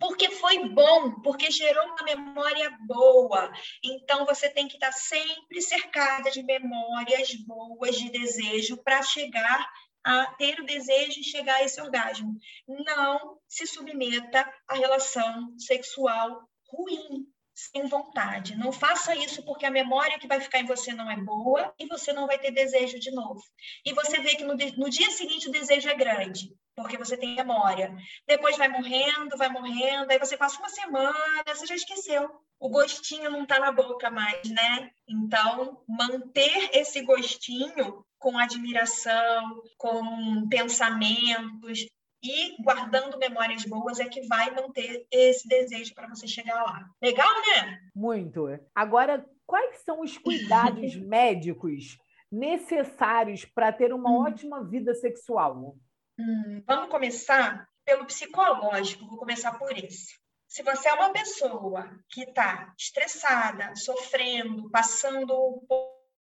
Porque 0.00 0.30
foi 0.30 0.68
bom, 0.70 1.20
porque 1.20 1.50
gerou 1.50 1.84
uma 1.84 2.02
memória 2.02 2.76
boa. 2.86 3.52
Então, 3.82 4.24
você 4.26 4.48
tem 4.48 4.66
que 4.66 4.74
estar 4.74 4.92
sempre 4.92 5.60
cercada 5.60 6.30
de 6.30 6.42
memórias 6.42 7.32
boas, 7.46 7.96
de 7.96 8.10
desejo, 8.10 8.82
para 8.82 9.02
chegar 9.02 9.64
a 10.04 10.26
ter 10.36 10.58
o 10.60 10.66
desejo 10.66 11.20
de 11.20 11.24
chegar 11.24 11.56
a 11.56 11.62
esse 11.62 11.80
orgasmo. 11.80 12.36
Não 12.66 13.38
se 13.48 13.66
submeta 13.66 14.52
à 14.68 14.74
relação 14.74 15.56
sexual 15.58 16.42
ruim, 16.68 17.26
sem 17.54 17.86
vontade. 17.86 18.56
Não 18.56 18.72
faça 18.72 19.14
isso 19.14 19.44
porque 19.44 19.64
a 19.64 19.70
memória 19.70 20.18
que 20.18 20.26
vai 20.26 20.40
ficar 20.40 20.58
em 20.58 20.66
você 20.66 20.92
não 20.92 21.10
é 21.10 21.16
boa 21.16 21.72
e 21.78 21.86
você 21.86 22.12
não 22.12 22.26
vai 22.26 22.38
ter 22.38 22.50
desejo 22.50 22.98
de 22.98 23.10
novo. 23.12 23.40
E 23.84 23.92
você 23.92 24.18
vê 24.20 24.34
que 24.34 24.44
no, 24.44 24.54
no 24.54 24.90
dia 24.90 25.10
seguinte 25.10 25.48
o 25.48 25.52
desejo 25.52 25.88
é 25.88 25.94
grande, 25.94 26.52
porque 26.74 26.98
você 26.98 27.16
tem 27.16 27.36
memória. 27.36 27.94
Depois 28.26 28.56
vai 28.56 28.68
morrendo, 28.68 29.36
vai 29.36 29.48
morrendo, 29.48 30.10
aí 30.10 30.18
você 30.18 30.36
passa 30.36 30.58
uma 30.58 30.68
semana, 30.68 31.44
você 31.46 31.66
já 31.66 31.76
esqueceu. 31.76 32.28
O 32.58 32.68
gostinho 32.68 33.30
não 33.30 33.44
está 33.44 33.58
na 33.60 33.70
boca 33.70 34.10
mais, 34.10 34.48
né? 34.48 34.90
Então, 35.06 35.82
manter 35.88 36.70
esse 36.72 37.02
gostinho 37.02 38.04
com 38.18 38.38
admiração, 38.38 39.62
com 39.76 40.48
pensamentos, 40.48 41.86
e 42.24 42.56
guardando 42.62 43.18
memórias 43.18 43.64
boas 43.64 44.00
é 44.00 44.08
que 44.08 44.26
vai 44.26 44.50
manter 44.50 45.06
esse 45.10 45.46
desejo 45.46 45.94
para 45.94 46.08
você 46.08 46.26
chegar 46.26 46.62
lá. 46.62 46.88
Legal, 47.02 47.28
né? 47.28 47.80
Muito. 47.94 48.46
Agora, 48.74 49.24
quais 49.46 49.82
são 49.84 50.00
os 50.00 50.16
cuidados 50.16 50.96
médicos 50.96 51.98
necessários 52.32 53.44
para 53.44 53.72
ter 53.72 53.92
uma 53.92 54.10
hum. 54.10 54.22
ótima 54.22 54.64
vida 54.64 54.94
sexual? 54.94 55.76
Hum, 56.18 56.62
vamos 56.66 56.88
começar 56.90 57.68
pelo 57.84 58.06
psicológico, 58.06 59.06
vou 59.06 59.18
começar 59.18 59.58
por 59.58 59.76
esse. 59.76 60.14
Se 60.48 60.62
você 60.62 60.88
é 60.88 60.94
uma 60.94 61.10
pessoa 61.10 61.90
que 62.08 62.22
está 62.22 62.72
estressada, 62.78 63.74
sofrendo, 63.74 64.70
passando 64.70 65.62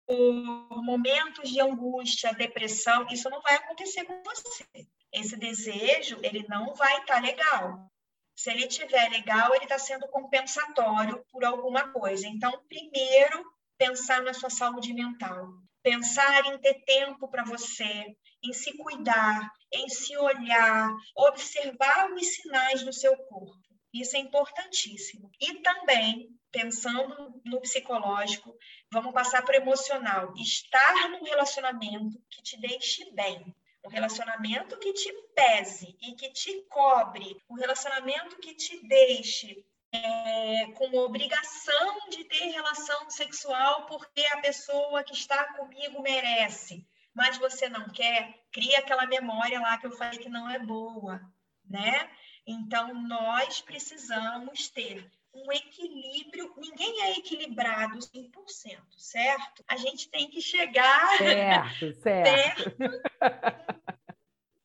momentos 0.10 1.50
de 1.50 1.62
angústia, 1.62 2.34
depressão, 2.34 3.08
isso 3.12 3.30
não 3.30 3.42
vai 3.42 3.56
acontecer 3.56 4.04
com 4.06 4.22
você 4.24 4.88
esse 5.14 5.38
desejo 5.38 6.18
ele 6.24 6.46
não 6.50 6.74
vai 6.74 7.00
estar 7.00 7.16
tá 7.16 7.20
legal. 7.20 7.92
Se 8.36 8.50
ele 8.50 8.66
estiver 8.66 9.10
legal, 9.12 9.54
ele 9.54 9.66
está 9.66 9.78
sendo 9.78 10.08
compensatório 10.08 11.24
por 11.32 11.46
alguma 11.46 11.90
coisa. 11.94 12.28
Então, 12.28 12.52
primeiro, 12.68 13.46
pensar 13.78 14.24
na 14.24 14.34
sua 14.34 14.50
saúde 14.50 14.92
mental. 14.92 15.50
Pensar 15.84 16.46
em 16.46 16.58
ter 16.58 16.84
tempo 16.84 17.28
para 17.28 17.44
você, 17.44 18.16
em 18.44 18.54
se 18.54 18.76
cuidar, 18.78 19.52
em 19.72 19.88
se 19.88 20.18
olhar, 20.18 20.90
observar 21.16 22.12
os 22.12 22.26
sinais 22.26 22.82
do 22.84 22.92
seu 22.92 23.16
corpo. 23.16 23.73
Isso 23.94 24.16
é 24.16 24.20
importantíssimo. 24.20 25.32
E 25.40 25.60
também, 25.60 26.30
pensando 26.52 27.42
no 27.46 27.62
psicológico, 27.62 28.58
vamos 28.92 29.14
passar 29.14 29.44
para 29.44 29.60
o 29.60 29.62
emocional. 29.62 30.34
Estar 30.36 31.10
num 31.10 31.24
relacionamento 31.24 32.20
que 32.30 32.42
te 32.42 32.60
deixe 32.60 33.12
bem 33.12 33.54
um 33.86 33.90
relacionamento 33.90 34.80
que 34.80 34.94
te 34.94 35.12
pese 35.36 35.96
e 36.02 36.16
que 36.16 36.32
te 36.32 36.62
cobre, 36.70 37.36
um 37.50 37.56
relacionamento 37.56 38.38
que 38.38 38.56
te 38.56 38.82
deixe 38.88 39.64
é, 39.92 40.72
com 40.74 40.98
obrigação 40.98 42.10
de 42.10 42.24
ter 42.24 42.46
relação 42.46 43.10
sexual 43.10 43.86
porque 43.86 44.26
a 44.28 44.42
pessoa 44.42 45.04
que 45.04 45.14
está 45.14 45.54
comigo 45.54 46.02
merece, 46.02 46.88
mas 47.14 47.38
você 47.38 47.68
não 47.68 47.90
quer, 47.90 48.34
cria 48.52 48.80
aquela 48.80 49.06
memória 49.06 49.60
lá 49.60 49.78
que 49.78 49.86
eu 49.86 49.92
falei 49.92 50.18
que 50.18 50.30
não 50.30 50.50
é 50.50 50.58
boa, 50.60 51.22
né? 51.70 52.10
Então, 52.46 52.94
nós 52.94 53.62
precisamos 53.62 54.70
ter 54.70 55.10
um 55.34 55.52
equilíbrio, 55.52 56.54
ninguém 56.58 57.02
é 57.02 57.18
equilibrado 57.18 57.98
100%, 57.98 58.80
certo? 58.98 59.64
A 59.68 59.76
gente 59.76 60.08
tem 60.10 60.30
que 60.30 60.42
chegar 60.42 61.18
certo, 61.18 61.94
certo. 62.02 62.72
perto. 62.72 63.02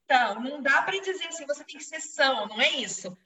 Então, 0.04 0.40
não 0.40 0.62
dá 0.62 0.82
para 0.82 1.00
dizer 1.00 1.26
assim, 1.26 1.46
você 1.46 1.64
tem 1.64 1.78
que 1.78 1.84
ser 1.84 2.00
são, 2.00 2.46
não 2.46 2.60
é 2.60 2.70
isso. 2.70 3.16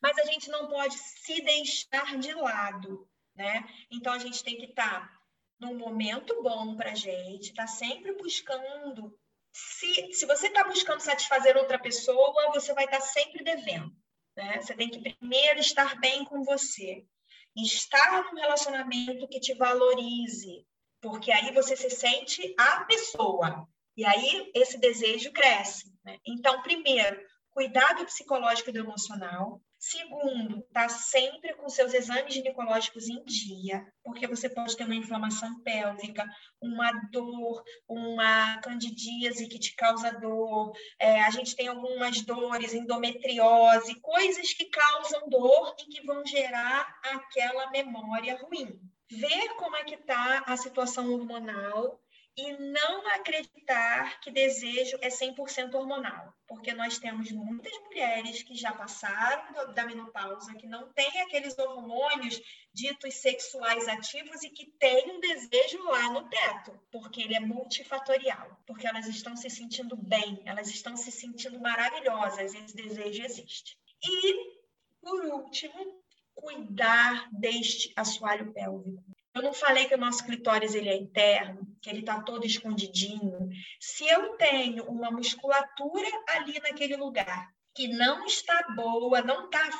Mas 0.00 0.18
a 0.18 0.24
gente 0.24 0.50
não 0.50 0.68
pode 0.68 0.94
se 0.98 1.40
deixar 1.42 2.18
de 2.18 2.32
lado, 2.32 3.08
né? 3.34 3.68
Então, 3.90 4.12
a 4.12 4.18
gente 4.18 4.42
tem 4.42 4.56
que 4.56 4.66
estar 4.66 5.08
tá 5.08 5.20
num 5.58 5.76
momento 5.76 6.42
bom 6.42 6.74
para 6.76 6.92
a 6.92 6.94
gente, 6.94 7.50
estar 7.50 7.64
tá 7.64 7.68
sempre 7.68 8.12
buscando. 8.14 9.14
Se, 9.52 10.12
se 10.12 10.26
você 10.26 10.46
está 10.46 10.64
buscando 10.64 11.00
satisfazer 11.00 11.56
outra 11.56 11.78
pessoa, 11.78 12.52
você 12.52 12.72
vai 12.72 12.84
estar 12.84 13.00
tá 13.00 13.04
sempre 13.04 13.42
devendo. 13.42 13.94
Né? 14.36 14.60
Você 14.60 14.74
tem 14.74 14.88
que 14.88 15.00
primeiro 15.00 15.60
estar 15.60 15.98
bem 16.00 16.24
com 16.24 16.42
você. 16.44 17.04
Estar 17.56 18.24
num 18.24 18.40
relacionamento 18.40 19.28
que 19.28 19.40
te 19.40 19.54
valorize, 19.54 20.64
porque 21.00 21.32
aí 21.32 21.52
você 21.52 21.76
se 21.76 21.90
sente 21.90 22.54
a 22.58 22.84
pessoa. 22.84 23.68
E 23.96 24.04
aí 24.04 24.50
esse 24.54 24.78
desejo 24.78 25.32
cresce. 25.32 25.92
Né? 26.04 26.18
Então, 26.26 26.62
primeiro, 26.62 27.20
cuidado 27.50 28.04
psicológico 28.04 28.70
e 28.70 28.72
do 28.72 28.78
emocional. 28.80 29.60
Segundo, 29.82 30.60
tá 30.74 30.90
sempre 30.90 31.54
com 31.54 31.66
seus 31.70 31.94
exames 31.94 32.34
ginecológicos 32.34 33.08
em 33.08 33.24
dia, 33.24 33.90
porque 34.04 34.26
você 34.26 34.46
pode 34.46 34.76
ter 34.76 34.84
uma 34.84 34.94
inflamação 34.94 35.58
pélvica, 35.62 36.28
uma 36.60 36.92
dor, 37.10 37.64
uma 37.88 38.58
candidíase 38.58 39.48
que 39.48 39.58
te 39.58 39.74
causa 39.74 40.12
dor. 40.12 40.76
É, 40.98 41.22
a 41.22 41.30
gente 41.30 41.56
tem 41.56 41.68
algumas 41.68 42.20
dores, 42.20 42.74
endometriose, 42.74 43.98
coisas 44.02 44.52
que 44.52 44.66
causam 44.66 45.30
dor 45.30 45.74
e 45.80 45.84
que 45.86 46.04
vão 46.04 46.26
gerar 46.26 47.00
aquela 47.02 47.70
memória 47.70 48.36
ruim. 48.36 48.78
Ver 49.10 49.54
como 49.56 49.76
é 49.76 49.84
que 49.84 49.94
está 49.94 50.44
a 50.46 50.58
situação 50.58 51.10
hormonal 51.10 51.98
e 52.40 52.56
não 52.56 53.06
acreditar 53.08 54.18
que 54.20 54.30
desejo 54.30 54.96
é 55.02 55.08
100% 55.08 55.74
hormonal, 55.74 56.34
porque 56.48 56.72
nós 56.72 56.98
temos 56.98 57.30
muitas 57.30 57.72
mulheres 57.80 58.42
que 58.42 58.54
já 58.56 58.72
passaram 58.72 59.74
da 59.74 59.84
menopausa, 59.84 60.54
que 60.54 60.66
não 60.66 60.90
têm 60.92 61.20
aqueles 61.20 61.58
hormônios 61.58 62.40
ditos 62.72 63.14
sexuais 63.16 63.86
ativos 63.88 64.42
e 64.42 64.48
que 64.48 64.66
têm 64.78 65.10
um 65.12 65.20
desejo 65.20 65.82
lá 65.84 66.10
no 66.12 66.28
teto, 66.30 66.80
porque 66.90 67.20
ele 67.20 67.34
é 67.34 67.40
multifatorial, 67.40 68.58
porque 68.66 68.86
elas 68.86 69.06
estão 69.06 69.36
se 69.36 69.50
sentindo 69.50 69.94
bem, 69.94 70.42
elas 70.46 70.68
estão 70.68 70.96
se 70.96 71.12
sentindo 71.12 71.60
maravilhosas, 71.60 72.54
esse 72.54 72.74
desejo 72.74 73.22
existe. 73.22 73.76
E, 74.02 74.60
por 75.02 75.26
último, 75.26 76.02
cuidar 76.34 77.28
deste 77.32 77.92
assoalho 77.94 78.50
pélvico. 78.52 79.04
Eu 79.34 79.42
não 79.42 79.52
falei 79.52 79.86
que 79.86 79.94
o 79.94 79.98
nosso 79.98 80.24
clitóris 80.24 80.74
ele 80.74 80.88
é 80.88 80.96
interno, 80.96 81.66
que 81.80 81.88
ele 81.88 82.00
está 82.00 82.20
todo 82.20 82.44
escondidinho. 82.44 83.48
Se 83.78 84.04
eu 84.08 84.36
tenho 84.36 84.84
uma 84.84 85.10
musculatura 85.10 86.08
ali 86.28 86.58
naquele 86.60 86.96
lugar 86.96 87.48
que 87.74 87.86
não 87.86 88.26
está 88.26 88.66
boa, 88.74 89.22
não 89.22 89.44
está 89.44 89.70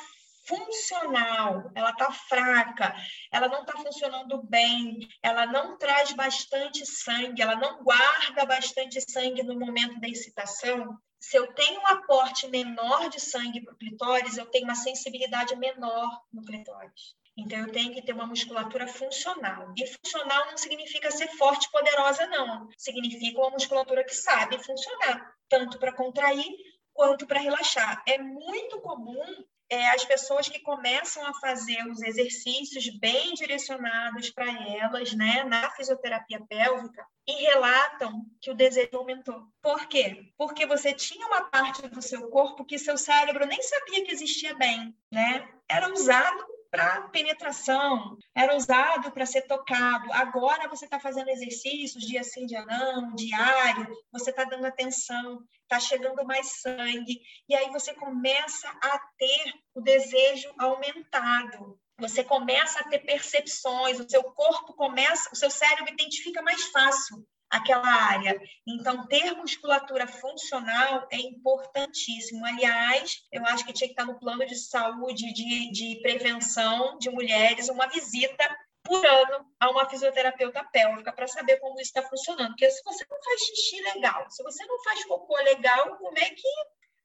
funcional, 0.45 1.69
ela 1.75 1.91
está 1.91 2.11
fraca, 2.11 2.95
ela 3.31 3.47
não 3.47 3.61
está 3.61 3.73
funcionando 3.73 4.41
bem, 4.43 5.07
ela 5.21 5.45
não 5.45 5.77
traz 5.77 6.11
bastante 6.13 6.85
sangue, 6.85 7.41
ela 7.41 7.55
não 7.55 7.83
guarda 7.83 8.45
bastante 8.45 8.99
sangue 9.01 9.43
no 9.43 9.59
momento 9.59 9.99
da 9.99 10.07
excitação. 10.07 10.97
se 11.19 11.37
eu 11.37 11.53
tenho 11.53 11.79
um 11.81 11.87
aporte 11.87 12.47
menor 12.47 13.09
de 13.09 13.19
sangue 13.19 13.61
para 13.61 13.73
o 13.73 13.77
clitóris, 13.77 14.37
eu 14.37 14.45
tenho 14.47 14.63
uma 14.65 14.75
sensibilidade 14.75 15.55
menor 15.55 16.21
no 16.33 16.43
clitóris. 16.43 17.15
Então, 17.37 17.59
eu 17.59 17.71
tenho 17.71 17.93
que 17.93 18.01
ter 18.01 18.13
uma 18.13 18.25
musculatura 18.25 18.87
funcional. 18.87 19.73
E 19.77 19.87
funcional 19.87 20.47
não 20.47 20.57
significa 20.57 21.09
ser 21.11 21.27
forte 21.37 21.65
e 21.65 21.71
poderosa, 21.71 22.27
não. 22.27 22.69
Significa 22.77 23.39
uma 23.39 23.51
musculatura 23.51 24.03
que 24.03 24.13
sabe 24.13 24.63
funcionar, 24.63 25.33
tanto 25.49 25.79
para 25.79 25.93
contrair 25.93 26.45
quanto 26.93 27.25
para 27.25 27.39
relaxar. 27.39 28.03
É 28.05 28.17
muito 28.17 28.79
comum 28.81 29.23
é, 29.71 29.89
as 29.91 30.03
pessoas 30.03 30.49
que 30.49 30.59
começam 30.59 31.25
a 31.25 31.33
fazer 31.35 31.81
os 31.87 32.01
exercícios 32.01 32.89
bem 32.99 33.33
direcionados 33.33 34.29
para 34.29 34.51
elas, 34.67 35.13
né, 35.13 35.45
na 35.45 35.71
fisioterapia 35.71 36.41
pélvica, 36.41 37.05
e 37.25 37.31
relatam 37.45 38.25
que 38.41 38.51
o 38.51 38.53
desejo 38.53 38.97
aumentou. 38.97 39.47
Por 39.61 39.87
quê? 39.87 40.25
Porque 40.37 40.65
você 40.65 40.93
tinha 40.93 41.25
uma 41.25 41.49
parte 41.49 41.87
do 41.87 42.01
seu 42.01 42.29
corpo 42.29 42.65
que 42.65 42.77
seu 42.77 42.97
cérebro 42.97 43.45
nem 43.45 43.61
sabia 43.61 44.03
que 44.03 44.11
existia 44.11 44.53
bem, 44.55 44.93
né? 45.09 45.47
Era 45.69 45.89
usado 45.93 46.45
para 46.71 47.01
penetração, 47.09 48.17
era 48.33 48.55
usado 48.55 49.11
para 49.11 49.25
ser 49.25 49.41
tocado. 49.41 50.11
Agora 50.13 50.69
você 50.69 50.85
está 50.85 50.99
fazendo 50.99 51.29
exercícios 51.29 52.07
dia 52.07 52.23
sim, 52.23 52.45
dia 52.45 52.65
não, 52.65 53.13
diário, 53.13 53.93
você 54.09 54.29
está 54.29 54.45
dando 54.45 54.65
atenção, 54.65 55.43
está 55.63 55.79
chegando 55.79 56.25
mais 56.25 56.61
sangue, 56.61 57.19
e 57.49 57.55
aí 57.55 57.69
você 57.71 57.93
começa 57.93 58.69
a 58.81 58.97
ter 59.17 59.53
o 59.75 59.81
desejo 59.81 60.49
aumentado. 60.57 61.77
Você 61.99 62.23
começa 62.23 62.79
a 62.79 62.83
ter 62.89 62.99
percepções, 62.99 63.99
o 63.99 64.09
seu 64.09 64.23
corpo 64.23 64.73
começa, 64.73 65.29
o 65.31 65.35
seu 65.35 65.51
cérebro 65.51 65.93
identifica 65.93 66.41
mais 66.41 66.63
fácil 66.69 67.23
aquela 67.51 67.87
área. 67.87 68.39
Então, 68.65 69.05
ter 69.07 69.35
musculatura 69.35 70.07
funcional 70.07 71.07
é 71.11 71.17
importantíssimo. 71.17 72.45
Aliás, 72.45 73.23
eu 73.31 73.45
acho 73.45 73.65
que 73.65 73.73
tinha 73.73 73.87
que 73.87 73.93
estar 73.93 74.05
no 74.05 74.17
plano 74.17 74.45
de 74.45 74.55
saúde, 74.55 75.33
de, 75.33 75.71
de 75.71 76.01
prevenção 76.01 76.97
de 76.97 77.09
mulheres, 77.09 77.67
uma 77.67 77.87
visita 77.87 78.47
por 78.83 79.05
ano 79.05 79.45
a 79.59 79.69
uma 79.69 79.87
fisioterapeuta 79.87 80.63
pélvica 80.63 81.11
para 81.11 81.27
saber 81.27 81.57
como 81.57 81.75
isso 81.75 81.91
está 81.95 82.01
funcionando. 82.01 82.49
Porque 82.49 82.69
se 82.71 82.81
você 82.83 83.05
não 83.09 83.21
faz 83.21 83.41
xixi 83.41 83.81
legal, 83.93 84.29
se 84.29 84.41
você 84.41 84.65
não 84.65 84.81
faz 84.83 85.05
cocô 85.05 85.35
legal, 85.43 85.97
como 85.97 86.17
é 86.17 86.29
que 86.29 86.47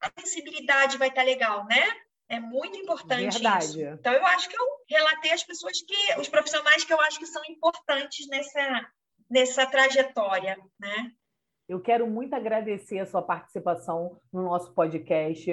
a 0.01 0.11
sensibilidade 0.19 0.97
vai 0.97 1.09
estar 1.09 1.21
tá 1.21 1.27
legal, 1.27 1.65
né? 1.65 1.83
É 2.29 2.39
muito 2.39 2.77
importante 2.77 3.33
Verdade. 3.33 3.65
isso. 3.65 3.79
Então, 3.79 4.13
eu 4.13 4.25
acho 4.25 4.49
que 4.49 4.57
eu 4.59 4.65
relatei 4.89 5.31
as 5.31 5.43
pessoas 5.43 5.81
que, 5.81 6.19
os 6.19 6.27
profissionais 6.27 6.83
que 6.83 6.93
eu 6.93 6.99
acho 7.01 7.19
que 7.19 7.25
são 7.25 7.41
importantes 7.45 8.27
nessa, 8.27 8.85
nessa 9.29 9.65
trajetória, 9.65 10.57
né? 10.79 11.11
Eu 11.67 11.81
quero 11.81 12.07
muito 12.07 12.33
agradecer 12.33 12.99
a 12.99 13.05
sua 13.05 13.21
participação 13.21 14.21
no 14.31 14.43
nosso 14.43 14.73
podcast. 14.73 15.51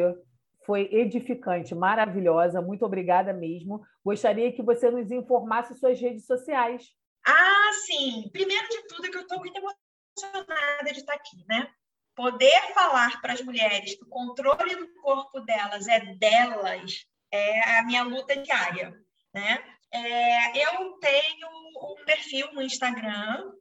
Foi 0.64 0.88
edificante, 0.92 1.74
maravilhosa. 1.74 2.62
Muito 2.62 2.84
obrigada 2.84 3.32
mesmo. 3.32 3.84
Gostaria 4.04 4.52
que 4.52 4.62
você 4.62 4.90
nos 4.90 5.10
informasse 5.10 5.74
suas 5.74 6.00
redes 6.00 6.24
sociais. 6.24 6.84
Ah, 7.26 7.70
sim. 7.84 8.30
Primeiro 8.32 8.68
de 8.68 8.86
tudo, 8.86 9.06
é 9.06 9.10
que 9.10 9.16
eu 9.16 9.22
estou 9.22 9.38
muito 9.40 9.56
emocionada 9.56 10.92
de 10.92 11.00
estar 11.00 11.14
aqui, 11.14 11.44
né? 11.48 11.68
Poder 12.14 12.72
falar 12.72 13.20
para 13.20 13.32
as 13.32 13.42
mulheres 13.42 13.96
que 13.96 14.04
o 14.04 14.08
controle 14.08 14.76
do 14.76 14.94
corpo 15.02 15.40
delas 15.40 15.88
é 15.88 16.00
delas 16.14 17.06
é 17.32 17.78
a 17.78 17.82
minha 17.82 18.04
luta 18.04 18.36
diária, 18.36 18.96
né? 19.34 19.64
É, 19.90 20.64
eu 20.64 20.92
tenho 20.98 21.48
um 21.76 22.04
perfil 22.04 22.52
no 22.52 22.62
Instagram 22.62 23.52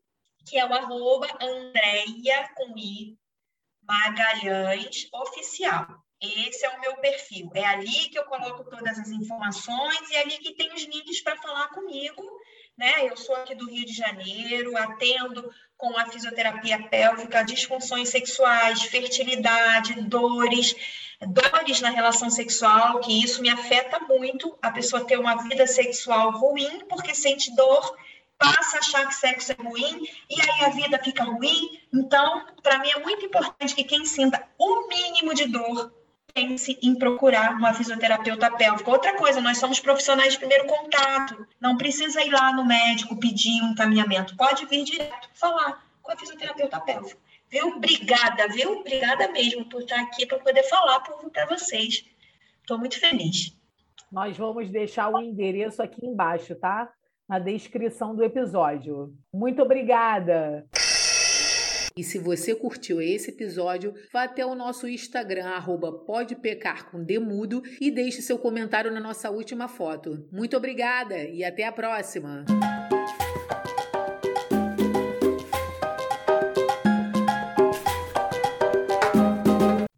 que 0.46 0.58
é 0.58 0.66
o 0.66 0.74
arroba 0.74 1.28
Andréia 1.42 2.50
com 2.56 2.78
I, 2.78 3.18
Magalhães 3.82 5.08
Oficial. 5.14 5.88
Esse 6.22 6.66
é 6.66 6.70
o 6.70 6.80
meu 6.80 6.96
perfil. 6.98 7.52
É 7.54 7.66
ali 7.66 8.10
que 8.10 8.18
eu 8.18 8.24
coloco 8.24 8.64
todas 8.64 8.98
as 8.98 9.10
informações 9.10 10.10
e 10.10 10.16
é 10.16 10.22
ali 10.22 10.38
que 10.38 10.56
tem 10.56 10.74
os 10.74 10.84
links 10.84 11.22
para 11.22 11.36
falar 11.36 11.68
comigo. 11.70 12.24
Né? 12.78 13.10
Eu 13.10 13.18
sou 13.18 13.36
aqui 13.36 13.54
do 13.54 13.70
Rio 13.70 13.86
de 13.86 13.94
Janeiro, 13.94 14.76
atendo 14.78 15.52
com 15.76 15.98
a 15.98 16.06
fisioterapia 16.06 16.82
pélvica, 16.88 17.44
disfunções 17.44 18.10
sexuais, 18.10 18.84
fertilidade, 18.84 20.02
dores, 20.04 20.74
dores 21.28 21.82
na 21.82 21.90
relação 21.90 22.30
sexual, 22.30 23.02
que 23.02 23.22
isso 23.22 23.42
me 23.42 23.50
afeta 23.50 24.00
muito, 24.00 24.58
a 24.62 24.72
pessoa 24.72 25.06
ter 25.06 25.20
uma 25.20 25.44
vida 25.44 25.68
sexual 25.68 26.32
ruim 26.32 26.86
porque 26.88 27.14
sente 27.14 27.54
dor 27.54 27.96
passa 28.44 28.76
a 28.76 28.80
achar 28.80 29.08
que 29.08 29.16
sexo 29.16 29.54
é 29.54 29.56
ruim 29.56 30.06
e 30.30 30.42
aí 30.42 30.66
a 30.66 30.70
vida 30.70 31.00
fica 31.02 31.24
ruim. 31.24 31.80
Então, 31.94 32.46
para 32.62 32.80
mim 32.80 32.90
é 32.90 33.00
muito 33.00 33.26
importante 33.26 33.74
que 33.74 33.86
quem 33.86 34.06
sinta 34.06 34.46
o 34.60 34.88
mínimo 34.90 35.34
de 35.34 35.46
dor 35.48 35.94
pense 36.34 36.78
em 36.82 36.96
procurar 36.96 37.54
uma 37.54 37.74
fisioterapeuta 37.74 38.52
pélvica. 38.52 38.92
Outra 38.92 39.16
coisa, 39.16 39.40
nós 39.40 39.60
somos 39.60 39.80
profissionais 39.80 40.34
de 40.34 40.40
primeiro 40.40 40.66
contato. 40.66 41.48
Não 41.62 41.78
precisa 41.78 42.22
ir 42.22 42.32
lá 42.32 42.52
no 42.52 42.66
médico 42.66 43.20
pedir 43.20 43.62
um 43.62 43.72
encaminhamento. 43.72 44.36
Pode 44.36 44.66
vir 44.66 44.84
direto 44.84 45.30
falar 45.34 45.86
com 46.02 46.12
a 46.12 46.18
fisioterapeuta 46.18 46.82
pélvica. 46.82 47.18
Viu? 47.50 47.68
Obrigada, 47.68 48.48
viu? 48.48 48.80
Obrigada 48.80 49.32
mesmo 49.32 49.64
por 49.66 49.82
estar 49.82 50.02
aqui 50.02 50.26
para 50.26 50.40
poder 50.40 50.64
falar 50.64 51.00
para 51.02 51.46
vocês. 51.46 52.04
Estou 52.62 52.78
muito 52.80 53.00
feliz. 53.00 53.56
Nós 54.12 54.36
vamos 54.36 54.70
deixar 54.70 55.10
o 55.10 55.20
endereço 55.20 55.82
aqui 55.82 56.06
embaixo, 56.06 56.56
tá? 56.56 56.92
Na 57.34 57.40
descrição 57.40 58.16
do 58.16 58.24
episódio. 58.24 59.12
Muito 59.34 59.64
obrigada! 59.64 60.68
E 61.98 62.04
se 62.04 62.20
você 62.20 62.54
curtiu 62.54 63.02
esse 63.02 63.32
episódio, 63.32 63.94
vá 64.12 64.24
até 64.24 64.46
o 64.46 64.54
nosso 64.54 64.88
Instagram, 64.88 65.46
arroba 65.46 65.92
e 67.82 67.90
deixe 67.90 68.22
seu 68.22 68.38
comentário 68.38 68.92
na 68.92 69.00
nossa 69.00 69.32
última 69.32 69.68
foto. 69.68 70.28
Muito 70.32 70.56
obrigada 70.56 71.18
e 71.24 71.44
até 71.44 71.66
a 71.66 71.72
próxima! 71.72 72.46